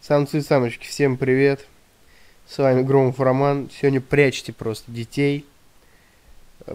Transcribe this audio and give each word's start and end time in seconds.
Самцы 0.00 0.38
и 0.38 0.40
самочки, 0.40 0.86
всем 0.86 1.16
привет. 1.16 1.66
С 2.48 2.58
вами 2.58 2.82
Громов 2.82 3.20
Роман. 3.20 3.70
Сегодня 3.72 4.00
прячьте 4.00 4.52
просто 4.52 4.90
детей. 4.90 5.46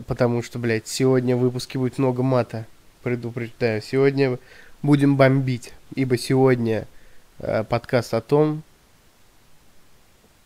Потому 0.08 0.42
что, 0.42 0.60
блядь, 0.60 0.88
сегодня 0.88 1.36
в 1.36 1.40
выпуске 1.40 1.78
будет 1.78 1.98
много 1.98 2.24
мата. 2.24 2.66
Предупреждаю. 3.04 3.82
Сегодня 3.82 4.40
будем 4.82 5.18
бомбить. 5.18 5.74
Ибо 5.96 6.18
сегодня 6.18 6.88
э, 7.40 7.64
подкаст 7.64 8.14
о 8.14 8.22
том, 8.22 8.64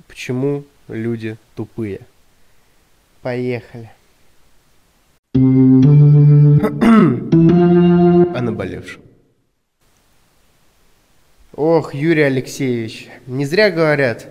почему 0.08 0.66
люди 0.88 1.38
тупые. 1.56 2.02
Поехали. 3.22 3.92
о 8.36 8.42
наболевшем. 8.42 9.11
Ох, 11.54 11.94
Юрий 11.94 12.22
Алексеевич, 12.22 13.10
не 13.28 13.46
зря 13.46 13.72
говорят, 13.72 14.26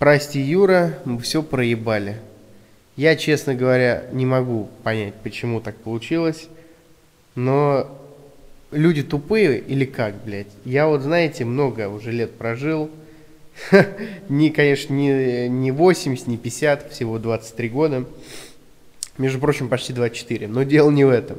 прости, 0.00 0.40
Юра, 0.40 0.98
мы 1.04 1.20
все 1.20 1.40
проебали. 1.40 2.16
Я, 2.96 3.14
честно 3.14 3.54
говоря, 3.54 4.08
не 4.12 4.26
могу 4.26 4.68
понять, 4.82 5.14
почему 5.22 5.60
так 5.60 5.76
получилось, 5.76 6.48
но 7.36 7.96
люди 8.72 9.04
тупые 9.04 9.60
или 9.60 9.84
как, 9.84 10.16
блядь? 10.24 10.48
Я 10.64 10.88
вот, 10.88 11.02
знаете, 11.02 11.44
много 11.44 11.88
уже 11.88 12.10
лет 12.10 12.32
прожил, 12.32 12.90
не, 14.28 14.50
конечно, 14.50 14.92
не, 14.92 15.48
не 15.48 15.70
80, 15.70 16.26
не 16.26 16.38
50, 16.38 16.90
всего 16.90 17.20
23 17.20 17.68
года, 17.68 18.04
между 19.16 19.38
прочим, 19.38 19.68
почти 19.68 19.92
24, 19.92 20.48
но 20.48 20.64
дело 20.64 20.90
не 20.90 21.04
в 21.04 21.10
этом. 21.10 21.38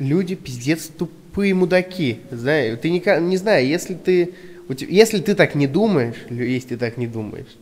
Люди 0.00 0.34
пиздец 0.34 0.88
тупые 0.88 1.21
тупые 1.32 1.54
мудаки. 1.54 2.18
Знаешь, 2.30 2.78
ты 2.82 2.90
не, 2.90 3.02
не 3.20 3.36
знаю, 3.38 3.66
если 3.66 3.94
ты, 3.94 4.34
если 4.68 5.18
ты 5.18 5.34
так 5.34 5.54
не 5.54 5.66
думаешь, 5.66 6.16
если 6.28 6.68
ты 6.68 6.76
так 6.76 6.98
не 6.98 7.06
думаешь, 7.06 7.56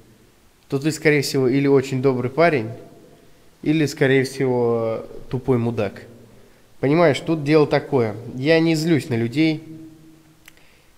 то 0.69 0.81
ты, 0.81 0.91
скорее 0.91 1.23
всего, 1.23 1.47
или 1.47 1.69
очень 1.69 2.03
добрый 2.03 2.31
парень, 2.31 2.71
или, 3.63 3.87
скорее 3.87 4.25
всего, 4.25 5.05
тупой 5.31 5.59
мудак. 5.59 6.03
Понимаешь, 6.81 7.21
тут 7.21 7.45
дело 7.45 7.67
такое. 7.67 8.17
Я 8.35 8.59
не 8.59 8.75
злюсь 8.75 9.09
на 9.09 9.15
людей, 9.15 9.63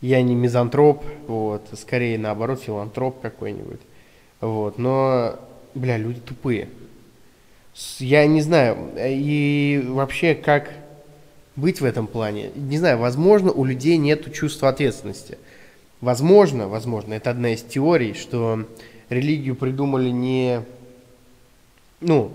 я 0.01 0.23
не 0.23 0.35
мизантроп, 0.35 1.05
вот, 1.27 1.69
скорее 1.79 2.19
наоборот, 2.19 2.63
филантроп 2.63 3.21
какой-нибудь. 3.21 3.81
Вот, 4.41 4.79
но, 4.79 5.39
бля, 5.75 5.99
люди 5.99 6.21
тупые. 6.21 6.69
Я 7.99 8.27
не 8.27 8.41
знаю, 8.41 8.93
и 8.97 9.85
вообще, 9.89 10.35
как 10.35 10.71
быть 11.57 11.81
в 11.81 11.85
этом 11.85 12.07
плане. 12.07 12.51
Не 12.55 12.79
знаю, 12.79 12.99
возможно, 12.99 13.53
у 13.53 13.65
людей 13.65 13.97
нет 13.97 14.33
чувства 14.33 14.69
ответственности. 14.69 15.39
Возможно, 16.01 16.69
возможно, 16.69 17.15
это 17.15 17.31
одна 17.31 17.55
из 17.55 17.63
теорий, 17.63 18.15
что 18.15 18.65
религию 19.09 19.55
придумали 19.55 20.09
не, 20.09 20.63
ну, 22.01 22.33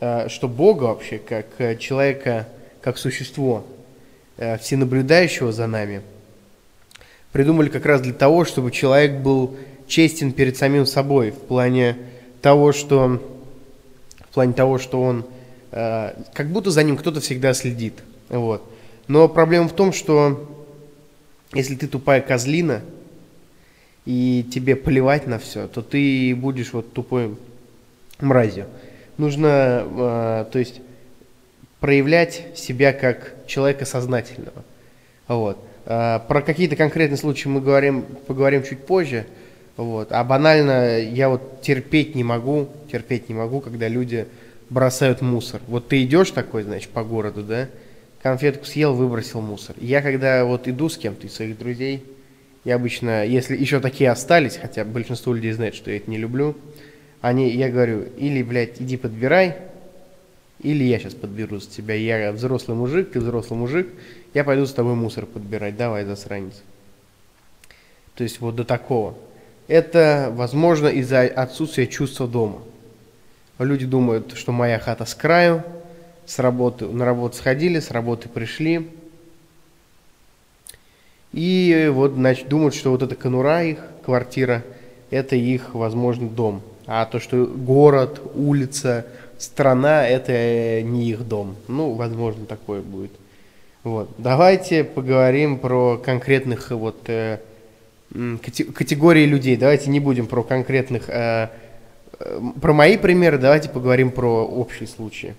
э, 0.00 0.28
что 0.28 0.48
Бога 0.48 0.84
вообще, 0.84 1.18
как 1.18 1.46
э, 1.58 1.76
человека, 1.76 2.48
как 2.80 2.96
существо, 2.96 3.64
э, 4.38 4.56
всенаблюдающего 4.58 5.52
за 5.52 5.66
нами, 5.66 6.02
придумали 7.32 7.68
как 7.68 7.84
раз 7.84 8.00
для 8.00 8.14
того, 8.14 8.44
чтобы 8.44 8.70
человек 8.70 9.20
был 9.20 9.56
честен 9.86 10.32
перед 10.32 10.56
самим 10.56 10.86
собой 10.86 11.32
в 11.32 11.38
плане 11.38 11.96
того, 12.40 12.72
что 12.72 13.20
в 14.30 14.34
плане 14.34 14.54
того, 14.54 14.78
что 14.78 15.02
он 15.02 15.26
как 15.70 16.50
будто 16.50 16.70
за 16.70 16.82
ним 16.82 16.98
кто-то 16.98 17.20
всегда 17.20 17.54
следит. 17.54 17.94
Вот. 18.32 18.68
Но 19.06 19.28
проблема 19.28 19.68
в 19.68 19.72
том, 19.72 19.92
что 19.92 20.48
если 21.52 21.76
ты 21.76 21.86
тупая 21.86 22.20
козлина, 22.20 22.82
и 24.04 24.44
тебе 24.52 24.74
плевать 24.74 25.26
на 25.26 25.38
все, 25.38 25.68
то 25.68 25.80
ты 25.80 26.34
будешь 26.34 26.72
вот 26.72 26.92
тупой 26.92 27.36
мразью. 28.20 28.66
Нужно, 29.16 29.84
э, 29.86 30.44
то 30.50 30.58
есть, 30.58 30.80
проявлять 31.78 32.46
себя 32.56 32.92
как 32.92 33.34
человека 33.46 33.84
сознательного. 33.84 34.64
Вот. 35.28 35.58
Э, 35.86 36.18
про 36.26 36.42
какие-то 36.42 36.74
конкретные 36.74 37.18
случаи 37.18 37.48
мы 37.48 37.60
говорим, 37.60 38.02
поговорим 38.26 38.64
чуть 38.64 38.84
позже. 38.84 39.26
Вот. 39.76 40.10
А 40.10 40.24
банально 40.24 40.98
я 40.98 41.28
вот 41.28 41.62
терпеть 41.62 42.14
не 42.14 42.24
могу, 42.24 42.68
терпеть 42.90 43.28
не 43.28 43.34
могу, 43.34 43.60
когда 43.60 43.86
люди 43.86 44.26
бросают 44.68 45.20
мусор. 45.20 45.60
Вот 45.68 45.88
ты 45.88 46.02
идешь 46.02 46.30
такой, 46.30 46.64
значит, 46.64 46.90
по 46.90 47.04
городу, 47.04 47.42
да, 47.42 47.68
конфетку 48.22 48.64
съел, 48.64 48.94
выбросил 48.94 49.40
мусор. 49.40 49.76
Я 49.78 50.00
когда 50.00 50.44
вот 50.44 50.68
иду 50.68 50.88
с 50.88 50.96
кем-то 50.96 51.26
из 51.26 51.34
своих 51.34 51.58
друзей, 51.58 52.04
я 52.64 52.76
обычно, 52.76 53.26
если 53.26 53.56
еще 53.56 53.80
такие 53.80 54.10
остались, 54.10 54.56
хотя 54.56 54.84
большинство 54.84 55.34
людей 55.34 55.52
знает, 55.52 55.74
что 55.74 55.90
я 55.90 55.96
это 55.96 56.10
не 56.10 56.18
люблю, 56.18 56.56
они, 57.20 57.50
я 57.50 57.68
говорю, 57.68 58.04
или, 58.16 58.42
блядь, 58.42 58.80
иди 58.80 58.96
подбирай, 58.96 59.56
или 60.60 60.84
я 60.84 60.98
сейчас 61.00 61.14
подберу 61.14 61.58
за 61.58 61.68
тебя. 61.68 61.94
Я 61.94 62.32
взрослый 62.32 62.76
мужик, 62.76 63.10
ты 63.10 63.20
взрослый 63.20 63.58
мужик, 63.58 63.88
я 64.32 64.44
пойду 64.44 64.64
с 64.64 64.72
тобой 64.72 64.94
мусор 64.94 65.26
подбирать, 65.26 65.76
давай, 65.76 66.04
засранец. 66.04 66.62
То 68.14 68.22
есть 68.22 68.40
вот 68.40 68.54
до 68.54 68.64
такого. 68.64 69.16
Это, 69.66 70.30
возможно, 70.32 70.86
из-за 70.88 71.22
отсутствия 71.22 71.86
чувства 71.86 72.28
дома. 72.28 72.62
Люди 73.58 73.86
думают, 73.86 74.36
что 74.36 74.52
моя 74.52 74.78
хата 74.78 75.04
с 75.04 75.14
краю, 75.14 75.62
с 76.26 76.38
работы, 76.38 76.86
на 76.86 77.04
работу 77.04 77.36
сходили, 77.36 77.80
с 77.80 77.90
работы 77.90 78.28
пришли. 78.28 78.88
И 81.32 81.90
вот, 81.92 82.12
значит, 82.12 82.48
думают, 82.48 82.74
что 82.74 82.90
вот 82.90 83.02
эта 83.02 83.14
конура 83.14 83.62
их, 83.62 83.78
квартира, 84.04 84.62
это 85.10 85.36
их, 85.36 85.74
возможно, 85.74 86.28
дом. 86.28 86.62
А 86.86 87.06
то, 87.06 87.20
что 87.20 87.46
город, 87.46 88.20
улица, 88.34 89.06
страна, 89.38 90.06
это 90.06 90.82
не 90.82 91.10
их 91.10 91.26
дом. 91.26 91.56
Ну, 91.68 91.92
возможно, 91.92 92.46
такое 92.46 92.82
будет. 92.82 93.12
Вот. 93.82 94.10
Давайте 94.18 94.84
поговорим 94.84 95.58
про 95.58 95.96
конкретных 95.98 96.70
вот 96.70 97.08
э, 97.08 97.38
категории 98.74 99.26
людей. 99.26 99.56
Давайте 99.56 99.90
не 99.90 100.00
будем 100.00 100.26
про 100.26 100.42
конкретных, 100.42 101.08
э, 101.08 101.48
э, 102.18 102.40
про 102.60 102.72
мои 102.72 102.96
примеры, 102.96 103.38
давайте 103.38 103.68
поговорим 103.68 104.12
про 104.12 104.44
общие 104.44 104.86
случаи. 104.86 105.34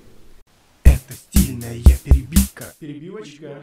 Это 1.07 1.17
стильная 1.17 1.81
перебивка. 2.03 2.65
Перебивочка. 2.79 3.61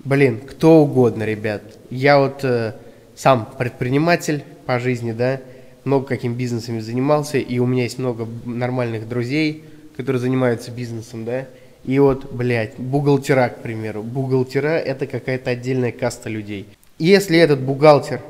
Блин, 0.00 0.40
кто 0.40 0.82
угодно, 0.82 1.22
ребят. 1.22 1.62
Я 1.90 2.18
вот 2.18 2.44
э, 2.44 2.74
сам 3.14 3.48
предприниматель 3.56 4.44
по 4.66 4.78
жизни, 4.78 5.12
да, 5.12 5.40
много 5.84 6.06
каким 6.06 6.34
бизнесами 6.34 6.80
занимался, 6.80 7.38
и 7.38 7.58
у 7.58 7.66
меня 7.66 7.84
есть 7.84 7.98
много 7.98 8.26
нормальных 8.44 9.08
друзей, 9.08 9.64
которые 9.96 10.20
занимаются 10.20 10.70
бизнесом, 10.70 11.24
да. 11.24 11.46
И 11.84 11.98
вот, 11.98 12.32
блядь, 12.32 12.76
бухгалтера, 12.78 13.48
к 13.48 13.62
примеру. 13.62 14.02
Бухгалтера– 14.02 14.68
это 14.78 15.06
какая-то 15.06 15.50
отдельная 15.50 15.92
каста 15.92 16.28
людей. 16.28 16.66
Если 16.98 17.38
этот 17.38 17.60
бухгалтер 17.60 18.20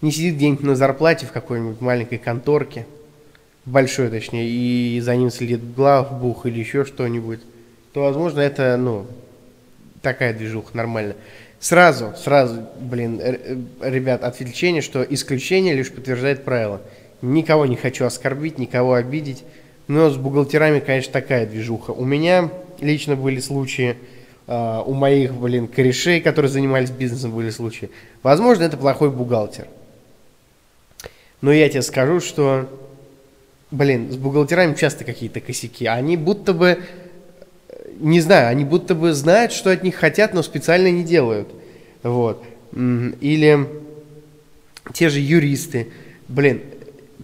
не 0.00 0.12
сидит 0.12 0.36
где-нибудь 0.36 0.64
на 0.64 0.76
зарплате 0.76 1.26
в 1.26 1.32
какой-нибудь 1.32 1.80
маленькой 1.80 2.18
конторке– 2.18 2.86
большой 3.66 4.10
точнее, 4.10 4.48
и 4.48 5.00
за 5.00 5.16
ним 5.16 5.30
следит 5.30 5.74
главбух 5.74 6.46
или 6.46 6.58
еще 6.58 6.84
что-нибудь, 6.84 7.40
то, 7.92 8.02
возможно, 8.02 8.40
это, 8.40 8.76
ну, 8.76 9.06
такая 10.02 10.34
движуха 10.34 10.76
нормально. 10.76 11.14
Сразу, 11.60 12.12
сразу, 12.16 12.66
блин, 12.78 13.20
ребят, 13.80 14.22
отвлечение, 14.22 14.82
что 14.82 15.02
исключение 15.02 15.74
лишь 15.74 15.90
подтверждает 15.90 16.44
правило. 16.44 16.82
Никого 17.22 17.64
не 17.64 17.76
хочу 17.76 18.04
оскорбить, 18.04 18.58
никого 18.58 18.94
обидеть, 18.94 19.44
но 19.88 20.10
с 20.10 20.16
бухгалтерами, 20.16 20.80
конечно, 20.80 21.12
такая 21.12 21.46
движуха. 21.46 21.92
У 21.92 22.04
меня 22.04 22.50
лично 22.80 23.16
были 23.16 23.40
случаи, 23.40 23.96
Uh, 24.46 24.84
у 24.84 24.92
моих, 24.92 25.32
блин, 25.32 25.66
корешей, 25.66 26.20
которые 26.20 26.50
занимались 26.50 26.90
бизнесом, 26.90 27.34
были 27.34 27.48
случаи. 27.48 27.88
Возможно, 28.22 28.64
это 28.64 28.76
плохой 28.76 29.10
бухгалтер. 29.10 29.66
Но 31.40 31.50
я 31.50 31.66
тебе 31.70 31.80
скажу, 31.80 32.20
что 32.20 32.68
блин, 33.74 34.12
с 34.12 34.16
бухгалтерами 34.16 34.74
часто 34.74 35.04
какие-то 35.04 35.40
косяки. 35.40 35.86
Они 35.86 36.16
будто 36.16 36.54
бы, 36.54 36.78
не 37.98 38.20
знаю, 38.20 38.48
они 38.48 38.64
будто 38.64 38.94
бы 38.94 39.12
знают, 39.12 39.52
что 39.52 39.70
от 39.70 39.82
них 39.82 39.96
хотят, 39.96 40.32
но 40.32 40.42
специально 40.42 40.90
не 40.90 41.02
делают. 41.02 41.48
Вот. 42.02 42.42
Или 42.72 43.66
те 44.92 45.08
же 45.08 45.20
юристы. 45.20 45.88
Блин, 46.28 46.62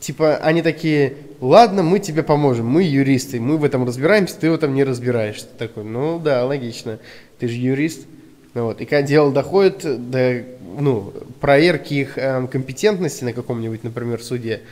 типа 0.00 0.36
они 0.38 0.62
такие, 0.62 1.14
ладно, 1.40 1.82
мы 1.82 2.00
тебе 2.00 2.22
поможем, 2.22 2.66
мы 2.66 2.82
юристы, 2.82 3.40
мы 3.40 3.56
в 3.56 3.64
этом 3.64 3.86
разбираемся, 3.86 4.36
ты 4.38 4.50
в 4.50 4.54
этом 4.54 4.74
не 4.74 4.84
разбираешься. 4.84 5.46
Ты 5.46 5.68
такой, 5.68 5.84
ну 5.84 6.18
да, 6.18 6.44
логично, 6.44 6.98
ты 7.38 7.48
же 7.48 7.56
юрист. 7.56 8.06
Вот. 8.54 8.80
И 8.80 8.84
когда 8.84 9.02
дело 9.02 9.32
доходит 9.32 10.10
до 10.10 10.42
ну, 10.78 11.12
проверки 11.40 11.94
их 11.94 12.18
э, 12.18 12.46
компетентности 12.48 13.22
на 13.22 13.32
каком-нибудь, 13.32 13.84
например, 13.84 14.22
суде, 14.22 14.62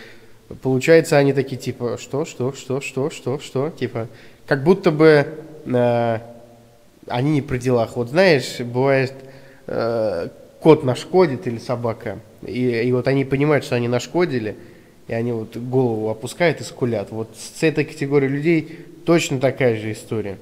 Получается, 0.62 1.18
они 1.18 1.32
такие, 1.32 1.60
типа, 1.60 1.98
что, 2.00 2.24
что, 2.24 2.52
что, 2.52 2.80
что, 2.80 3.10
что, 3.10 3.38
что, 3.38 3.70
типа, 3.70 4.08
как 4.46 4.64
будто 4.64 4.90
бы, 4.90 5.26
э, 5.66 6.18
они 7.06 7.32
не 7.32 7.42
при 7.42 7.58
делах. 7.58 7.96
Вот 7.96 8.08
знаешь, 8.08 8.60
бывает, 8.60 9.12
э, 9.66 10.28
кот 10.60 10.84
нашкодит 10.84 11.46
или 11.46 11.58
собака, 11.58 12.18
и, 12.46 12.70
и 12.70 12.92
вот 12.92 13.08
они 13.08 13.26
понимают, 13.26 13.64
что 13.64 13.76
они 13.76 13.88
нашкодили, 13.88 14.56
и 15.06 15.12
они 15.12 15.32
вот 15.32 15.56
голову 15.56 16.08
опускают 16.08 16.60
и 16.62 16.64
скулят. 16.64 17.10
Вот 17.10 17.28
с 17.36 17.62
этой 17.62 17.84
категорией 17.84 18.30
людей 18.30 18.86
точно 19.04 19.40
такая 19.40 19.76
же 19.76 19.92
история. 19.92 20.38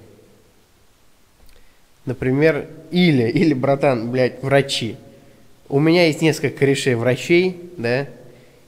Например, 2.04 2.68
или, 2.92 3.28
или, 3.28 3.54
братан, 3.54 4.12
блядь, 4.12 4.40
врачи. 4.40 4.96
У 5.68 5.80
меня 5.80 6.06
есть 6.06 6.22
несколько 6.22 6.58
корешей 6.58 6.94
врачей, 6.94 7.60
да, 7.76 8.06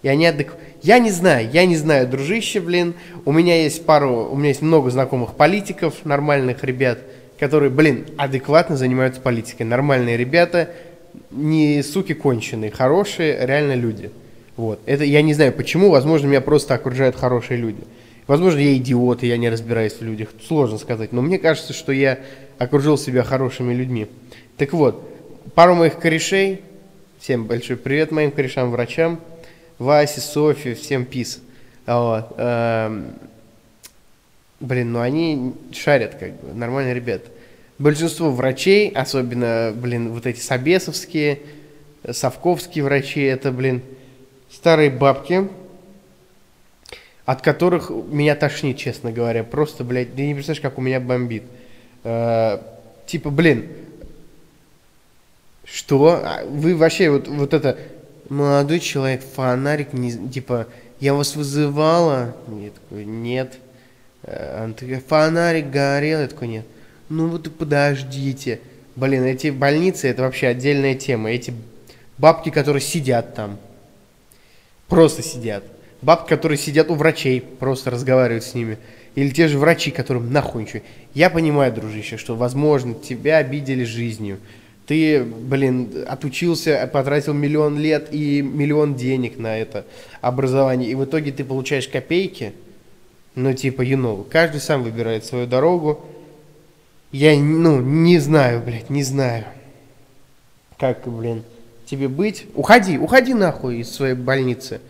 и 0.02 0.08
они 0.08 0.26
адекватно... 0.26 0.67
Я 0.82 1.00
не 1.00 1.10
знаю, 1.10 1.48
я 1.52 1.66
не 1.66 1.76
знаю, 1.76 2.06
дружище, 2.06 2.60
блин. 2.60 2.94
У 3.24 3.32
меня 3.32 3.62
есть 3.62 3.84
пару, 3.84 4.28
у 4.30 4.36
меня 4.36 4.48
есть 4.48 4.62
много 4.62 4.90
знакомых 4.90 5.34
политиков, 5.34 6.04
нормальных 6.04 6.62
ребят, 6.62 7.00
которые, 7.38 7.70
блин, 7.70 8.06
адекватно 8.16 8.76
занимаются 8.76 9.20
политикой. 9.20 9.64
Нормальные 9.64 10.16
ребята, 10.16 10.70
не 11.30 11.82
суки 11.82 12.14
конченые, 12.14 12.70
хорошие, 12.70 13.44
реально 13.44 13.74
люди. 13.74 14.10
Вот. 14.56 14.80
Это 14.86 15.04
я 15.04 15.22
не 15.22 15.34
знаю 15.34 15.52
почему, 15.52 15.90
возможно, 15.90 16.26
меня 16.26 16.40
просто 16.40 16.74
окружают 16.74 17.16
хорошие 17.16 17.58
люди. 17.58 17.80
Возможно, 18.28 18.58
я 18.58 18.76
идиот, 18.76 19.22
и 19.22 19.26
я 19.26 19.36
не 19.36 19.48
разбираюсь 19.48 19.94
в 19.94 20.02
людях. 20.02 20.28
Сложно 20.46 20.78
сказать. 20.78 21.12
Но 21.12 21.22
мне 21.22 21.38
кажется, 21.38 21.72
что 21.72 21.92
я 21.92 22.18
окружил 22.58 22.98
себя 22.98 23.22
хорошими 23.22 23.72
людьми. 23.72 24.06
Так 24.58 24.72
вот, 24.74 25.02
пару 25.54 25.74
моих 25.74 25.98
корешей, 25.98 26.60
всем 27.18 27.46
большой 27.46 27.76
привет 27.76 28.10
моим 28.10 28.30
корешам, 28.30 28.70
врачам, 28.70 29.18
Васе, 29.78 30.20
Софи, 30.20 30.74
всем 30.74 31.04
пис. 31.04 31.40
Вот. 31.86 32.34
Эм, 32.36 33.14
блин, 34.60 34.92
ну 34.92 35.00
они 35.00 35.54
шарят 35.72 36.16
как 36.16 36.32
бы, 36.40 36.52
нормальные 36.52 36.94
ребята. 36.94 37.30
Большинство 37.78 38.30
врачей, 38.30 38.90
особенно, 38.90 39.72
блин, 39.74 40.12
вот 40.12 40.26
эти 40.26 40.40
собесовские, 40.40 41.40
совковские 42.10 42.82
врачи, 42.82 43.20
это, 43.20 43.52
блин, 43.52 43.82
старые 44.50 44.90
бабки, 44.90 45.48
от 47.24 47.42
которых 47.42 47.90
меня 47.90 48.34
тошнит, 48.34 48.78
честно 48.78 49.12
говоря. 49.12 49.44
Просто, 49.44 49.84
блядь, 49.84 50.14
ты 50.14 50.26
не 50.26 50.34
представляешь, 50.34 50.62
как 50.62 50.78
у 50.78 50.80
меня 50.80 50.98
бомбит. 50.98 51.44
Э, 52.02 52.58
типа, 53.06 53.30
блин, 53.30 53.68
что? 55.64 56.20
А 56.24 56.44
вы 56.46 56.74
вообще 56.74 57.10
вот, 57.10 57.28
вот 57.28 57.54
это 57.54 57.78
молодой 58.28 58.80
человек, 58.80 59.22
фонарик, 59.22 59.92
не, 59.92 60.28
типа, 60.28 60.66
я 61.00 61.14
вас 61.14 61.36
вызывала? 61.36 62.36
Я 62.48 62.70
такой, 62.70 63.04
нет. 63.04 63.58
Э, 64.22 64.64
он 64.64 64.74
такой, 64.74 65.00
фонарик 65.00 65.70
горел? 65.70 66.20
Я 66.20 66.28
такой, 66.28 66.48
нет. 66.48 66.66
Ну 67.08 67.28
вот 67.28 67.54
подождите. 67.56 68.60
Блин, 68.96 69.24
эти 69.24 69.48
больницы, 69.48 70.08
это 70.08 70.22
вообще 70.22 70.48
отдельная 70.48 70.94
тема. 70.94 71.30
Эти 71.30 71.54
бабки, 72.18 72.50
которые 72.50 72.82
сидят 72.82 73.34
там. 73.34 73.58
Просто 74.88 75.22
сидят. 75.22 75.64
Бабки, 76.02 76.28
которые 76.28 76.58
сидят 76.58 76.90
у 76.90 76.94
врачей, 76.94 77.40
просто 77.40 77.90
разговаривают 77.90 78.44
с 78.44 78.54
ними. 78.54 78.78
Или 79.14 79.30
те 79.30 79.48
же 79.48 79.58
врачи, 79.58 79.90
которым 79.90 80.32
нахуй 80.32 80.62
ничего. 80.62 80.82
Я 81.14 81.30
понимаю, 81.30 81.72
дружище, 81.72 82.16
что, 82.16 82.36
возможно, 82.36 82.94
тебя 82.94 83.38
обидели 83.38 83.84
жизнью 83.84 84.38
ты, 84.88 85.22
блин, 85.22 86.06
отучился, 86.08 86.88
потратил 86.90 87.34
миллион 87.34 87.78
лет 87.78 88.08
и 88.10 88.40
миллион 88.40 88.94
денег 88.94 89.38
на 89.38 89.58
это 89.58 89.84
образование, 90.22 90.90
и 90.90 90.94
в 90.94 91.04
итоге 91.04 91.30
ты 91.30 91.44
получаешь 91.44 91.86
копейки, 91.86 92.54
ну, 93.34 93.52
типа, 93.52 93.82
you 93.82 94.00
know, 94.00 94.26
каждый 94.28 94.62
сам 94.62 94.82
выбирает 94.82 95.26
свою 95.26 95.46
дорогу. 95.46 96.00
Я, 97.12 97.38
ну, 97.38 97.80
не 97.82 98.18
знаю, 98.18 98.62
блядь, 98.64 98.88
не 98.88 99.02
знаю, 99.02 99.44
как, 100.78 101.06
блин, 101.06 101.42
тебе 101.84 102.08
быть. 102.08 102.46
Уходи, 102.54 102.96
уходи 102.96 103.34
нахуй 103.34 103.80
из 103.80 103.90
своей 103.90 104.14
больницы. 104.14 104.80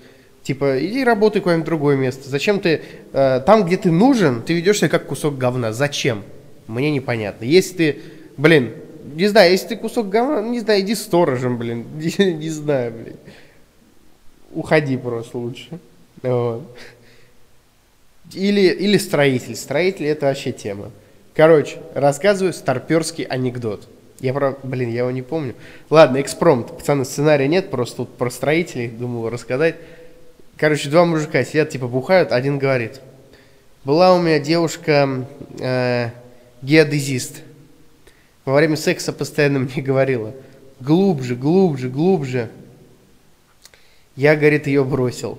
Типа, 0.44 0.78
иди 0.78 1.02
работай 1.02 1.42
куда-нибудь 1.42 1.66
другое 1.66 1.96
место. 1.96 2.30
Зачем 2.30 2.60
ты, 2.60 2.82
э, 3.12 3.40
там, 3.44 3.64
где 3.64 3.76
ты 3.76 3.90
нужен, 3.90 4.42
ты 4.42 4.54
ведешь 4.54 4.78
себя 4.78 4.88
как 4.88 5.06
кусок 5.06 5.36
говна. 5.36 5.72
Зачем? 5.72 6.22
Мне 6.68 6.92
непонятно. 6.92 7.44
Если 7.44 7.74
ты, 7.74 7.98
блин, 8.36 8.72
не 9.14 9.28
знаю, 9.28 9.52
если 9.52 9.68
ты 9.68 9.76
кусок 9.76 10.08
говна, 10.08 10.42
не 10.42 10.60
знаю, 10.60 10.80
иди 10.80 10.94
сторожем, 10.94 11.58
блин. 11.58 11.86
Не, 11.94 12.32
не 12.32 12.50
знаю, 12.50 12.92
блин. 12.92 13.16
Уходи 14.52 14.96
просто 14.96 15.38
лучше. 15.38 15.78
Вот. 16.22 16.62
Или, 18.32 18.60
или 18.60 18.98
строитель. 18.98 19.56
Строитель 19.56 20.06
это 20.06 20.26
вообще 20.26 20.52
тема. 20.52 20.90
Короче, 21.34 21.78
рассказываю 21.94 22.52
старперский 22.52 23.24
анекдот. 23.24 23.88
Я 24.20 24.34
про, 24.34 24.56
блин, 24.62 24.90
я 24.90 25.00
его 25.00 25.10
не 25.10 25.22
помню. 25.22 25.54
Ладно, 25.90 26.20
экспромт. 26.20 26.76
Пацаны, 26.76 27.04
сценария 27.04 27.46
нет, 27.46 27.70
просто 27.70 27.98
тут 27.98 28.16
про 28.16 28.30
строителей 28.30 28.88
думал 28.88 29.30
рассказать. 29.30 29.76
Короче, 30.56 30.88
два 30.90 31.04
мужика 31.04 31.44
сидят, 31.44 31.70
типа 31.70 31.86
бухают, 31.86 32.32
один 32.32 32.58
говорит. 32.58 33.00
Была 33.84 34.14
у 34.14 34.20
меня 34.20 34.40
девушка 34.40 35.26
э, 35.60 36.10
геодезист 36.62 37.42
во 38.48 38.54
время 38.54 38.76
секса 38.76 39.12
постоянно 39.12 39.58
мне 39.58 39.82
говорила, 39.82 40.32
глубже, 40.80 41.36
глубже, 41.36 41.90
глубже. 41.90 42.48
Я, 44.16 44.36
говорит, 44.36 44.66
ее 44.66 44.84
бросил. 44.84 45.38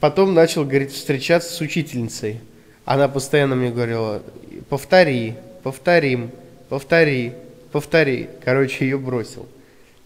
Потом 0.00 0.34
начал, 0.34 0.64
говорит, 0.64 0.90
встречаться 0.90 1.54
с 1.54 1.60
учительницей. 1.60 2.40
Она 2.84 3.06
постоянно 3.06 3.54
мне 3.54 3.70
говорила, 3.70 4.20
повтори, 4.68 5.36
повторим, 5.62 6.32
повтори, 6.68 7.34
повтори. 7.70 8.28
Короче, 8.44 8.84
ее 8.84 8.98
бросил. 8.98 9.46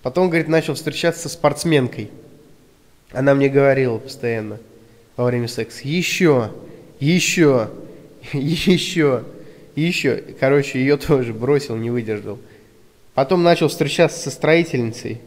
Потом, 0.02 0.28
говорит, 0.28 0.48
начал 0.48 0.74
встречаться 0.74 1.22
со 1.22 1.28
спортсменкой. 1.30 2.10
Она 3.12 3.34
мне 3.34 3.48
говорила 3.48 3.96
постоянно 3.96 4.58
во 5.16 5.24
время 5.24 5.48
секса, 5.48 5.80
еще, 5.88 6.50
еще, 7.00 7.70
еще. 8.34 9.24
И 9.76 9.82
еще, 9.82 10.24
короче, 10.40 10.80
ее 10.80 10.96
тоже 10.96 11.32
бросил, 11.32 11.76
не 11.76 11.90
выдержал. 11.90 12.38
Потом 13.14 13.44
начал 13.44 13.68
встречаться 13.68 14.18
со 14.18 14.30
строительницей. 14.30 15.20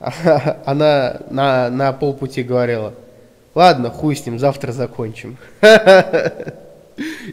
Она 0.64 1.20
на, 1.30 1.70
на 1.70 1.92
полпути 1.92 2.42
говорила, 2.42 2.94
ладно, 3.54 3.90
хуй 3.90 4.16
с 4.16 4.26
ним, 4.26 4.38
завтра 4.38 4.72
закончим. 4.72 5.36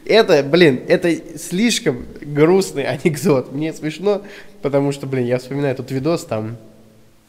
Это, 0.06 0.44
блин, 0.44 0.82
это 0.88 1.38
слишком 1.38 2.06
грустный 2.22 2.84
анекдот. 2.84 3.52
Мне 3.52 3.74
смешно, 3.74 4.22
потому 4.62 4.94
что, 4.94 5.08
блин, 5.08 5.26
я 5.26 5.40
вспоминаю 5.40 5.74
этот 5.74 5.92
видос, 5.92 6.24
там 6.24 6.56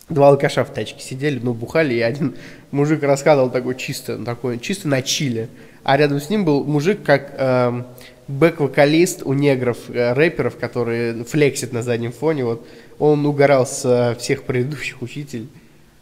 два 0.08 0.28
алкаша 0.28 0.64
в 0.64 0.70
тачке 0.70 1.02
сидели, 1.02 1.40
ну, 1.42 1.52
бухали, 1.52 1.94
и 1.94 2.00
один 2.00 2.36
мужик 2.70 3.02
рассказывал 3.02 3.50
такой 3.50 3.74
чисто, 3.74 4.24
такой, 4.24 4.60
чисто 4.60 4.86
на 4.86 5.02
чиле. 5.02 5.48
А 5.82 5.96
рядом 5.96 6.20
с 6.20 6.30
ним 6.30 6.44
был 6.44 6.62
мужик, 6.64 7.02
как 7.02 7.34
эм, 7.38 7.86
бэк-вокалист 8.28 9.22
у 9.24 9.32
негров, 9.32 9.78
э, 9.88 10.12
рэперов, 10.12 10.56
которые 10.56 11.24
флексит 11.24 11.72
на 11.72 11.82
заднем 11.82 12.12
фоне, 12.12 12.44
вот, 12.44 12.66
он 12.98 13.24
угорал 13.26 13.66
с 13.66 14.16
всех 14.18 14.44
предыдущих 14.44 15.02
учителей. 15.02 15.48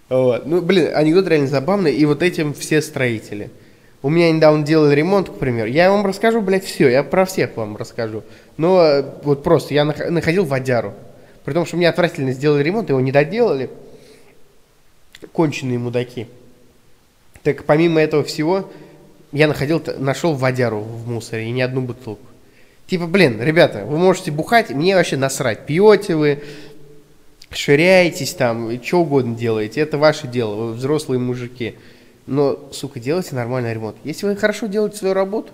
Вот. 0.09 0.47
Ну, 0.47 0.61
блин, 0.61 0.91
анекдот 0.95 1.27
реально 1.29 1.49
забавный, 1.49 1.95
и 1.95 2.05
вот 2.05 2.23
этим 2.23 2.55
все 2.55 2.81
строители. 2.83 3.51
У 4.03 4.09
меня 4.09 4.31
недавно 4.31 4.65
делали 4.65 4.95
ремонт, 4.95 5.31
к 5.31 5.35
примеру. 5.35 5.69
Я 5.69 5.91
вам 5.91 6.07
расскажу, 6.07 6.41
блядь, 6.41 6.65
все, 6.65 6.89
я 6.89 7.03
про 7.03 7.25
всех 7.25 7.57
вам 7.57 7.77
расскажу. 7.77 8.23
Но 8.57 8.85
э, 8.85 9.05
вот 9.25 9.43
просто 9.43 9.75
я 9.75 9.85
находил 9.85 10.45
водяру. 10.45 10.95
При 11.45 11.55
том, 11.55 11.67
что 11.67 11.77
мне 11.77 11.89
отвратительно 11.89 12.33
сделали 12.33 12.63
ремонт, 12.63 12.89
его 12.89 13.01
не 13.01 13.13
доделали. 13.13 13.71
Конченые 15.33 15.79
мудаки. 15.79 16.27
Так 17.43 17.65
помимо 17.65 18.01
этого 18.01 18.23
всего, 18.23 18.71
я 19.33 19.49
находил, 19.49 19.83
нашел 19.99 20.35
водяру 20.35 20.81
в 20.81 21.09
мусоре 21.09 21.47
и 21.47 21.51
не 21.51 21.63
одну 21.63 21.83
бутылку. 21.83 22.27
Типа, 22.87 23.07
блин, 23.07 23.41
ребята, 23.41 23.85
вы 23.85 23.99
можете 23.99 24.31
бухать, 24.31 24.71
мне 24.71 24.95
вообще 24.95 25.17
насрать. 25.17 25.67
Пьете 25.67 26.15
вы, 26.15 26.43
ширяетесь 27.51 28.35
там, 28.35 28.83
что 28.83 29.01
угодно 29.01 29.35
делаете, 29.35 29.81
это 29.81 29.99
ваше 29.99 30.29
дело, 30.29 30.55
вы 30.55 30.73
взрослые 30.75 31.19
мужики. 31.19 31.75
Но, 32.27 32.59
сука, 32.73 33.01
делайте 33.01 33.35
нормальный 33.35 33.73
ремонт. 33.73 33.97
Если 34.05 34.27
вы 34.27 34.37
хорошо 34.37 34.67
делаете 34.67 34.99
свою 34.99 35.15
работу, 35.15 35.53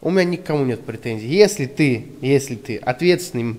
у 0.00 0.10
меня 0.10 0.24
никому 0.24 0.64
нет 0.64 0.80
претензий. 0.80 1.26
Если 1.26 1.66
ты, 1.66 2.06
если 2.20 2.54
ты 2.54 2.76
ответственный 2.76 3.56